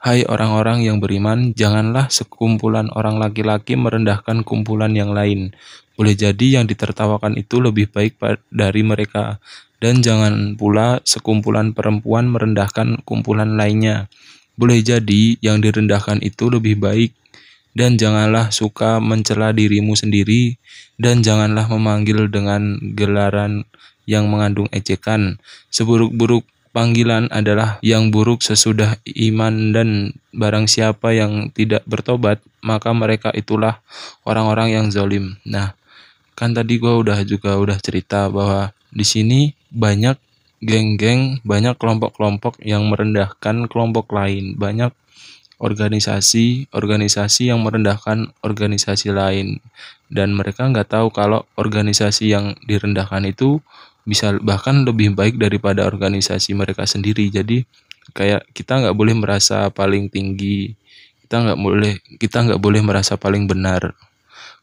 hai 0.01 0.25
orang-orang 0.25 0.83
yang 0.83 0.97
beriman 0.99 1.53
janganlah 1.53 2.09
sekumpulan 2.09 2.89
orang 2.97 3.21
laki-laki 3.21 3.77
merendahkan 3.77 4.43
kumpulan 4.43 4.97
yang 4.97 5.13
lain. 5.13 5.53
Boleh 5.99 6.15
jadi 6.15 6.63
yang 6.63 6.65
ditertawakan 6.71 7.37
itu 7.37 7.59
lebih 7.59 7.91
baik 7.93 8.17
dari 8.49 8.81
mereka. 8.87 9.43
Dan 9.79 10.03
jangan 10.03 10.59
pula 10.59 10.99
sekumpulan 11.07 11.71
perempuan 11.71 12.31
merendahkan 12.31 13.03
kumpulan 13.03 13.55
lainnya. 13.55 14.11
Boleh 14.59 14.83
jadi 14.83 15.39
yang 15.39 15.63
direndahkan 15.63 16.19
itu 16.23 16.51
lebih 16.51 16.79
baik. 16.79 17.15
Dan 17.79 17.95
janganlah 17.95 18.51
suka 18.51 18.99
mencela 18.99 19.55
dirimu 19.55 19.95
sendiri, 19.95 20.59
dan 20.99 21.23
janganlah 21.23 21.71
memanggil 21.71 22.27
dengan 22.27 22.75
gelaran 22.99 23.71
yang 24.09 24.33
mengandung 24.33 24.73
ejekan. 24.73 25.37
Seburuk-buruk 25.69 26.49
panggilan 26.73 27.29
adalah 27.29 27.77
yang 27.85 28.09
buruk 28.09 28.41
sesudah 28.41 28.97
iman 29.05 29.77
dan 29.77 30.17
barang 30.33 30.65
siapa 30.65 31.13
yang 31.13 31.53
tidak 31.53 31.85
bertobat, 31.85 32.41
maka 32.65 32.97
mereka 32.97 33.29
itulah 33.37 33.85
orang-orang 34.25 34.73
yang 34.73 34.87
zalim. 34.89 35.37
Nah, 35.45 35.77
kan 36.33 36.57
tadi 36.57 36.81
gue 36.81 36.95
udah 36.97 37.21
juga 37.29 37.61
udah 37.61 37.77
cerita 37.77 38.33
bahwa 38.33 38.73
di 38.89 39.05
sini 39.05 39.53
banyak 39.69 40.17
geng-geng, 40.65 41.45
banyak 41.45 41.77
kelompok-kelompok 41.77 42.65
yang 42.65 42.89
merendahkan 42.89 43.69
kelompok 43.69 44.09
lain, 44.17 44.57
banyak 44.57 44.91
organisasi-organisasi 45.59 47.51
yang 47.51 47.61
merendahkan 47.67 48.31
organisasi 48.47 49.11
lain 49.11 49.59
dan 50.09 50.33
mereka 50.33 50.65
nggak 50.71 50.89
tahu 50.89 51.11
kalau 51.13 51.45
organisasi 51.59 52.33
yang 52.33 52.57
direndahkan 52.65 53.27
itu 53.29 53.61
bisa 54.09 54.33
bahkan 54.41 54.89
lebih 54.89 55.13
baik 55.13 55.37
daripada 55.37 55.85
organisasi 55.85 56.57
mereka 56.57 56.89
sendiri. 56.89 57.29
Jadi 57.29 57.69
kayak 58.17 58.49
kita 58.57 58.81
nggak 58.81 58.97
boleh 58.97 59.13
merasa 59.13 59.69
paling 59.69 60.09
tinggi 60.09 60.73
kita 61.29 61.45
nggak 61.45 61.61
boleh 61.61 61.93
kita 62.17 62.39
nggak 62.49 62.61
boleh 62.65 62.81
merasa 62.81 63.21
paling 63.21 63.45
benar. 63.45 63.93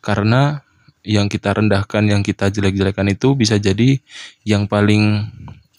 Karena 0.02 0.66
yang 1.06 1.30
kita 1.30 1.54
rendahkan 1.54 2.10
yang 2.10 2.26
kita 2.26 2.50
jelek-jelekan 2.50 3.06
itu 3.14 3.38
bisa 3.38 3.62
jadi 3.62 4.02
yang 4.42 4.66
paling 4.66 5.30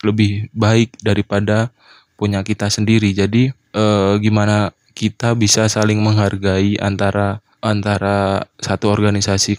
lebih 0.06 0.46
baik 0.54 0.94
daripada 1.02 1.74
punya 2.14 2.46
kita 2.46 2.70
sendiri. 2.70 3.10
Jadi 3.10 3.50
eh, 3.50 4.14
gimana 4.22 4.70
kita 4.94 5.34
bisa 5.34 5.66
saling 5.66 5.98
menghargai 5.98 6.78
antara 6.78 7.42
antara 7.58 8.46
satu 8.62 8.94
organisasi 8.94 9.58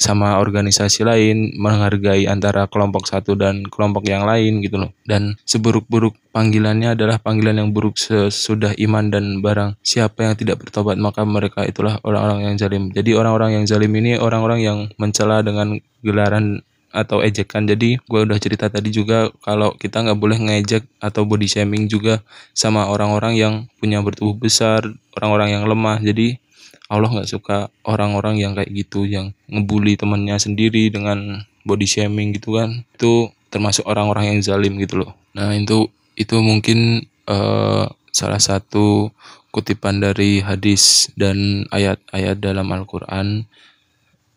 sama 0.00 0.40
organisasi 0.40 1.04
lain 1.04 1.52
menghargai 1.60 2.24
antara 2.24 2.64
kelompok 2.72 3.04
satu 3.04 3.36
dan 3.36 3.68
kelompok 3.68 4.08
yang 4.08 4.24
lain 4.24 4.64
gitu 4.64 4.80
loh. 4.80 4.96
Dan 5.04 5.36
seburuk-buruk 5.44 6.16
panggilannya 6.32 6.96
adalah 6.96 7.20
panggilan 7.20 7.60
yang 7.60 7.76
buruk 7.76 8.00
sesudah 8.00 8.72
iman 8.80 9.12
dan 9.12 9.44
barang 9.44 9.76
siapa 9.84 10.24
yang 10.24 10.34
tidak 10.40 10.64
bertobat 10.64 10.96
maka 10.96 11.28
mereka 11.28 11.68
itulah 11.68 12.00
orang-orang 12.00 12.48
yang 12.48 12.56
zalim. 12.56 12.88
Jadi 12.96 13.12
orang-orang 13.12 13.60
yang 13.60 13.64
zalim 13.68 13.92
ini 13.92 14.16
orang-orang 14.16 14.64
yang 14.64 14.78
mencela 14.96 15.44
dengan 15.44 15.76
gelaran 16.00 16.64
atau 16.90 17.22
ejekan. 17.22 17.68
Jadi 17.68 18.02
gue 18.02 18.20
udah 18.26 18.38
cerita 18.42 18.66
tadi 18.66 18.90
juga 18.90 19.30
kalau 19.44 19.74
kita 19.78 20.02
nggak 20.02 20.18
boleh 20.18 20.38
ngejek 20.40 20.84
atau 20.98 21.22
body 21.22 21.46
shaming 21.46 21.86
juga 21.86 22.24
sama 22.50 22.90
orang-orang 22.90 23.38
yang 23.38 23.54
punya 23.78 24.02
bertubuh 24.02 24.34
besar 24.34 24.82
orang-orang 25.14 25.60
yang 25.60 25.64
lemah. 25.68 26.02
Jadi 26.02 26.40
Allah 26.90 27.10
nggak 27.10 27.30
suka 27.30 27.70
orang-orang 27.86 28.42
yang 28.42 28.52
kayak 28.58 28.70
gitu 28.74 29.06
yang 29.06 29.30
ngebully 29.46 29.94
temannya 29.94 30.36
sendiri 30.38 30.90
dengan 30.90 31.46
body 31.62 31.86
shaming 31.86 32.34
gitu 32.34 32.58
kan. 32.58 32.82
Itu 32.94 33.30
termasuk 33.50 33.86
orang-orang 33.86 34.34
yang 34.34 34.38
zalim 34.42 34.78
gitu 34.78 35.06
loh. 35.06 35.12
Nah 35.34 35.54
itu 35.54 35.90
itu 36.18 36.36
mungkin 36.42 37.06
uh, 37.30 37.86
salah 38.10 38.42
satu 38.42 39.14
kutipan 39.50 39.98
dari 40.02 40.42
hadis 40.42 41.10
dan 41.18 41.66
ayat-ayat 41.74 42.38
dalam 42.38 42.70
Al-Quran. 42.70 43.46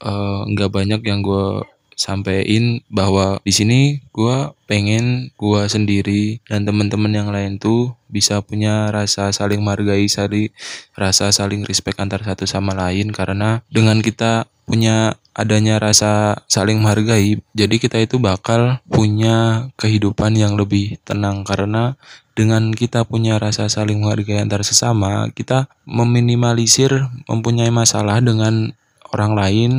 Eh, 0.03 0.41
nggak 0.51 0.67
uh, 0.67 0.73
banyak 0.73 1.01
yang 1.07 1.23
gue 1.23 1.63
sampein 1.95 2.81
bahwa 2.91 3.39
di 3.41 3.53
sini 3.53 3.81
gue 4.13 4.51
pengen 4.69 5.29
gue 5.37 5.61
sendiri 5.69 6.41
dan 6.49 6.65
teman-teman 6.65 7.13
yang 7.13 7.29
lain 7.29 7.61
tuh 7.61 7.93
bisa 8.13 8.45
punya 8.45 8.93
rasa 8.93 9.33
saling 9.33 9.65
menghargai, 9.65 10.05
saling 10.05 10.53
rasa 10.93 11.33
saling 11.33 11.65
respect 11.65 11.97
antar 11.97 12.21
satu 12.21 12.45
sama 12.45 12.77
lain. 12.77 13.09
Karena 13.09 13.65
dengan 13.73 14.05
kita 14.05 14.45
punya 14.63 15.17
adanya 15.33 15.81
rasa 15.81 16.45
saling 16.45 16.77
menghargai, 16.79 17.41
jadi 17.57 17.75
kita 17.81 17.97
itu 18.05 18.21
bakal 18.21 18.79
punya 18.85 19.69
kehidupan 19.81 20.37
yang 20.37 20.53
lebih 20.53 21.01
tenang. 21.01 21.41
Karena 21.41 21.97
dengan 22.37 22.69
kita 22.73 23.05
punya 23.05 23.41
rasa 23.41 23.69
saling 23.69 24.01
menghargai 24.01 24.41
antar 24.41 24.61
sesama, 24.61 25.33
kita 25.33 25.69
meminimalisir 25.89 27.09
mempunyai 27.25 27.73
masalah 27.73 28.21
dengan 28.21 28.77
orang 29.13 29.33
lain 29.37 29.71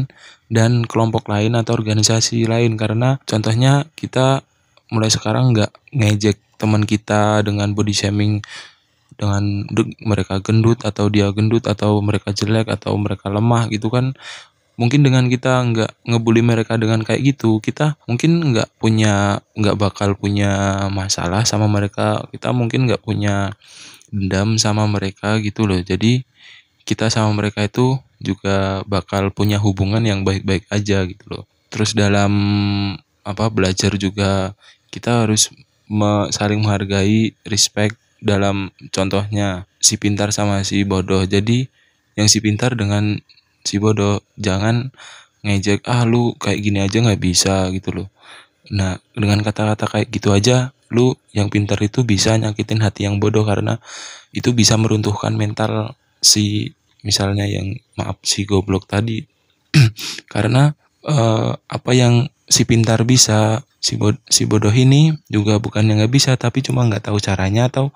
dan 0.53 0.85
kelompok 0.85 1.29
lain 1.29 1.57
atau 1.57 1.77
organisasi 1.77 2.45
lain. 2.49 2.77
Karena 2.77 3.21
contohnya 3.25 3.89
kita 3.97 4.45
mulai 4.93 5.11
sekarang 5.11 5.57
nggak 5.57 5.73
ngejek 5.97 6.37
teman 6.61 6.87
kita 6.87 7.43
dengan 7.43 7.75
body 7.75 7.95
shaming 7.95 8.41
dengan 9.15 9.63
mereka 10.03 10.43
gendut 10.43 10.83
atau 10.83 11.07
dia 11.07 11.31
gendut 11.31 11.71
atau 11.71 12.03
mereka 12.03 12.35
jelek 12.35 12.67
atau 12.67 12.99
mereka 12.99 13.31
lemah 13.31 13.71
gitu 13.71 13.91
kan. 13.91 14.15
Mungkin 14.75 15.07
dengan 15.07 15.31
kita 15.31 15.63
nggak 15.71 15.91
ngebully 16.03 16.43
mereka 16.43 16.75
dengan 16.75 17.07
kayak 17.07 17.23
gitu 17.23 17.63
kita 17.63 17.95
mungkin 18.11 18.43
nggak 18.51 18.75
punya 18.83 19.39
nggak 19.55 19.79
bakal 19.79 20.19
punya 20.19 20.85
masalah 20.91 21.47
sama 21.47 21.71
mereka. 21.71 22.27
Kita 22.35 22.51
mungkin 22.51 22.91
nggak 22.91 23.07
punya 23.07 23.55
dendam 24.11 24.59
sama 24.59 24.87
mereka 24.91 25.39
gitu 25.39 25.67
loh. 25.71 25.79
Jadi 25.79 26.27
kita 26.85 27.09
sama 27.09 27.31
mereka 27.33 27.63
itu 27.65 27.99
juga 28.25 28.81
bakal 28.89 29.29
punya 29.29 29.61
hubungan 29.61 30.01
yang 30.01 30.25
baik-baik 30.25 30.65
aja 30.73 31.05
gitu 31.05 31.25
loh. 31.29 31.45
Terus 31.69 31.93
dalam 31.93 32.33
apa 33.25 33.53
belajar 33.53 33.93
juga 34.01 34.57
kita 34.89 35.29
harus 35.29 35.53
me, 35.85 36.33
saling 36.33 36.65
menghargai, 36.65 37.37
respect 37.45 38.01
dalam 38.25 38.73
contohnya 38.89 39.69
si 39.77 40.01
pintar 40.01 40.33
sama 40.33 40.65
si 40.65 40.81
bodoh. 40.89 41.29
Jadi 41.29 41.69
yang 42.17 42.33
si 42.33 42.41
pintar 42.41 42.73
dengan 42.73 43.21
si 43.65 43.77
bodoh 43.77 44.25
jangan 44.41 44.89
ngejek 45.45 45.85
ah 45.85 46.09
lu 46.09 46.33
kayak 46.41 46.61
gini 46.65 46.79
aja 46.81 47.05
nggak 47.05 47.21
bisa 47.21 47.69
gitu 47.77 47.93
loh. 47.93 48.09
Nah, 48.73 48.97
dengan 49.13 49.45
kata-kata 49.45 49.85
kayak 49.85 50.09
gitu 50.09 50.33
aja, 50.33 50.73
lu 50.89 51.13
yang 51.37 51.53
pintar 51.53 51.77
itu 51.85 52.01
bisa 52.01 52.33
nyakitin 52.41 52.81
hati 52.81 53.05
yang 53.05 53.21
bodoh 53.21 53.45
karena 53.45 53.77
itu 54.33 54.57
bisa 54.57 54.81
meruntuhkan 54.81 55.37
mental 55.37 55.93
si 56.25 56.73
misalnya 57.05 57.45
yang 57.45 57.77
maaf 57.95 58.19
si 58.25 58.49
goblok 58.49 58.89
tadi. 58.89 59.23
karena 60.35 60.73
uh, 61.05 61.55
apa 61.69 61.93
yang 61.93 62.27
si 62.49 62.65
pintar 62.65 63.05
bisa, 63.05 63.63
si, 63.79 64.01
bod 64.01 64.19
si 64.27 64.49
bodoh 64.49 64.73
ini 64.73 65.15
juga 65.29 65.61
bukan 65.61 65.85
yang 65.85 66.01
nggak 66.01 66.15
bisa, 66.15 66.35
tapi 66.41 66.65
cuma 66.65 66.89
nggak 66.89 67.13
tahu 67.13 67.21
caranya 67.21 67.69
atau 67.69 67.93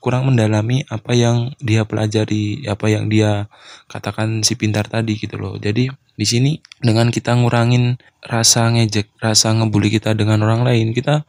kurang 0.00 0.30
mendalami 0.30 0.86
apa 0.86 1.18
yang 1.18 1.52
dia 1.58 1.82
pelajari, 1.82 2.62
apa 2.70 2.86
yang 2.86 3.10
dia 3.10 3.50
katakan 3.90 4.46
si 4.46 4.54
pintar 4.54 4.86
tadi 4.86 5.18
gitu 5.18 5.34
loh. 5.34 5.58
Jadi 5.58 5.90
di 6.16 6.26
sini 6.26 6.62
dengan 6.78 7.10
kita 7.10 7.34
ngurangin 7.34 7.98
rasa 8.22 8.70
ngejek, 8.70 9.18
rasa 9.18 9.52
ngebully 9.52 9.90
kita 9.90 10.14
dengan 10.14 10.46
orang 10.46 10.62
lain, 10.62 10.94
kita 10.94 11.26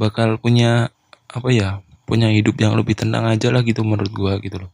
bakal 0.00 0.40
punya 0.40 0.90
apa 1.30 1.50
ya? 1.52 1.70
punya 2.04 2.28
hidup 2.28 2.60
yang 2.60 2.76
lebih 2.76 2.92
tenang 2.92 3.24
aja 3.24 3.48
lah 3.48 3.64
gitu 3.64 3.80
menurut 3.80 4.12
gua 4.12 4.36
gitu 4.36 4.60
loh. 4.60 4.70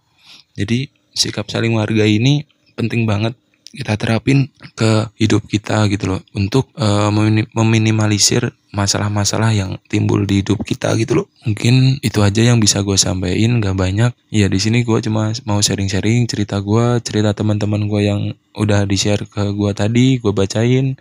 Jadi 0.58 0.90
sikap 1.14 1.46
saling 1.50 1.74
menghargai 1.74 2.18
ini 2.18 2.46
penting 2.78 3.04
banget 3.04 3.36
kita 3.70 3.94
terapin 3.94 4.50
ke 4.74 5.06
hidup 5.14 5.46
kita 5.46 5.86
gitu 5.86 6.16
loh. 6.16 6.20
Untuk 6.34 6.74
uh, 6.74 7.10
meminimalisir 7.54 8.50
masalah-masalah 8.70 9.50
yang 9.54 9.78
timbul 9.86 10.26
di 10.26 10.42
hidup 10.42 10.62
kita 10.66 10.94
gitu 10.98 11.22
loh. 11.22 11.26
Mungkin 11.46 12.02
itu 12.02 12.18
aja 12.22 12.42
yang 12.42 12.58
bisa 12.58 12.82
gue 12.82 12.98
sampaikan 12.98 13.62
gak 13.62 13.78
banyak. 13.78 14.10
Ya 14.30 14.46
di 14.50 14.58
sini 14.58 14.82
gue 14.82 14.98
cuma 15.02 15.30
mau 15.46 15.62
sharing-sharing 15.62 16.26
cerita 16.26 16.58
gue 16.58 16.98
cerita 17.02 17.30
teman-teman 17.34 17.86
gue 17.86 18.00
yang 18.06 18.20
udah 18.58 18.86
di 18.86 18.96
share 18.98 19.26
ke 19.26 19.54
gue 19.54 19.70
tadi 19.74 20.18
gue 20.18 20.32
bacain. 20.34 20.98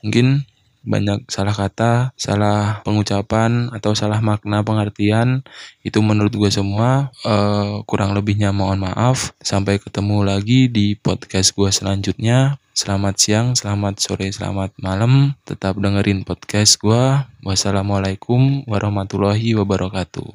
Mungkin 0.00 0.44
banyak 0.86 1.26
salah 1.26 1.52
kata, 1.52 2.14
salah 2.14 2.80
pengucapan 2.86 3.68
atau 3.74 3.92
salah 3.92 4.22
makna 4.22 4.62
pengertian 4.62 5.42
itu 5.82 5.98
menurut 5.98 6.30
gue 6.30 6.48
semua 6.48 7.10
uh, 7.26 7.82
kurang 7.84 8.14
lebihnya 8.14 8.54
mohon 8.54 8.86
maaf. 8.86 9.34
Sampai 9.42 9.82
ketemu 9.82 10.22
lagi 10.22 10.70
di 10.70 10.94
podcast 10.94 11.52
gue 11.52 11.68
selanjutnya. 11.68 12.56
Selamat 12.76 13.18
siang, 13.18 13.58
selamat 13.58 13.98
sore, 13.98 14.30
selamat 14.30 14.72
malam. 14.78 15.34
Tetap 15.42 15.76
dengerin 15.76 16.22
podcast 16.22 16.78
gue. 16.78 17.20
Wassalamualaikum 17.42 18.64
warahmatullahi 18.70 19.58
wabarakatuh. 19.58 20.28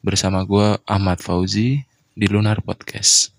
Bersama 0.00 0.46
gue 0.46 0.78
Ahmad 0.88 1.20
Fauzi 1.20 1.84
di 2.16 2.26
Lunar 2.26 2.62
Podcast. 2.64 3.37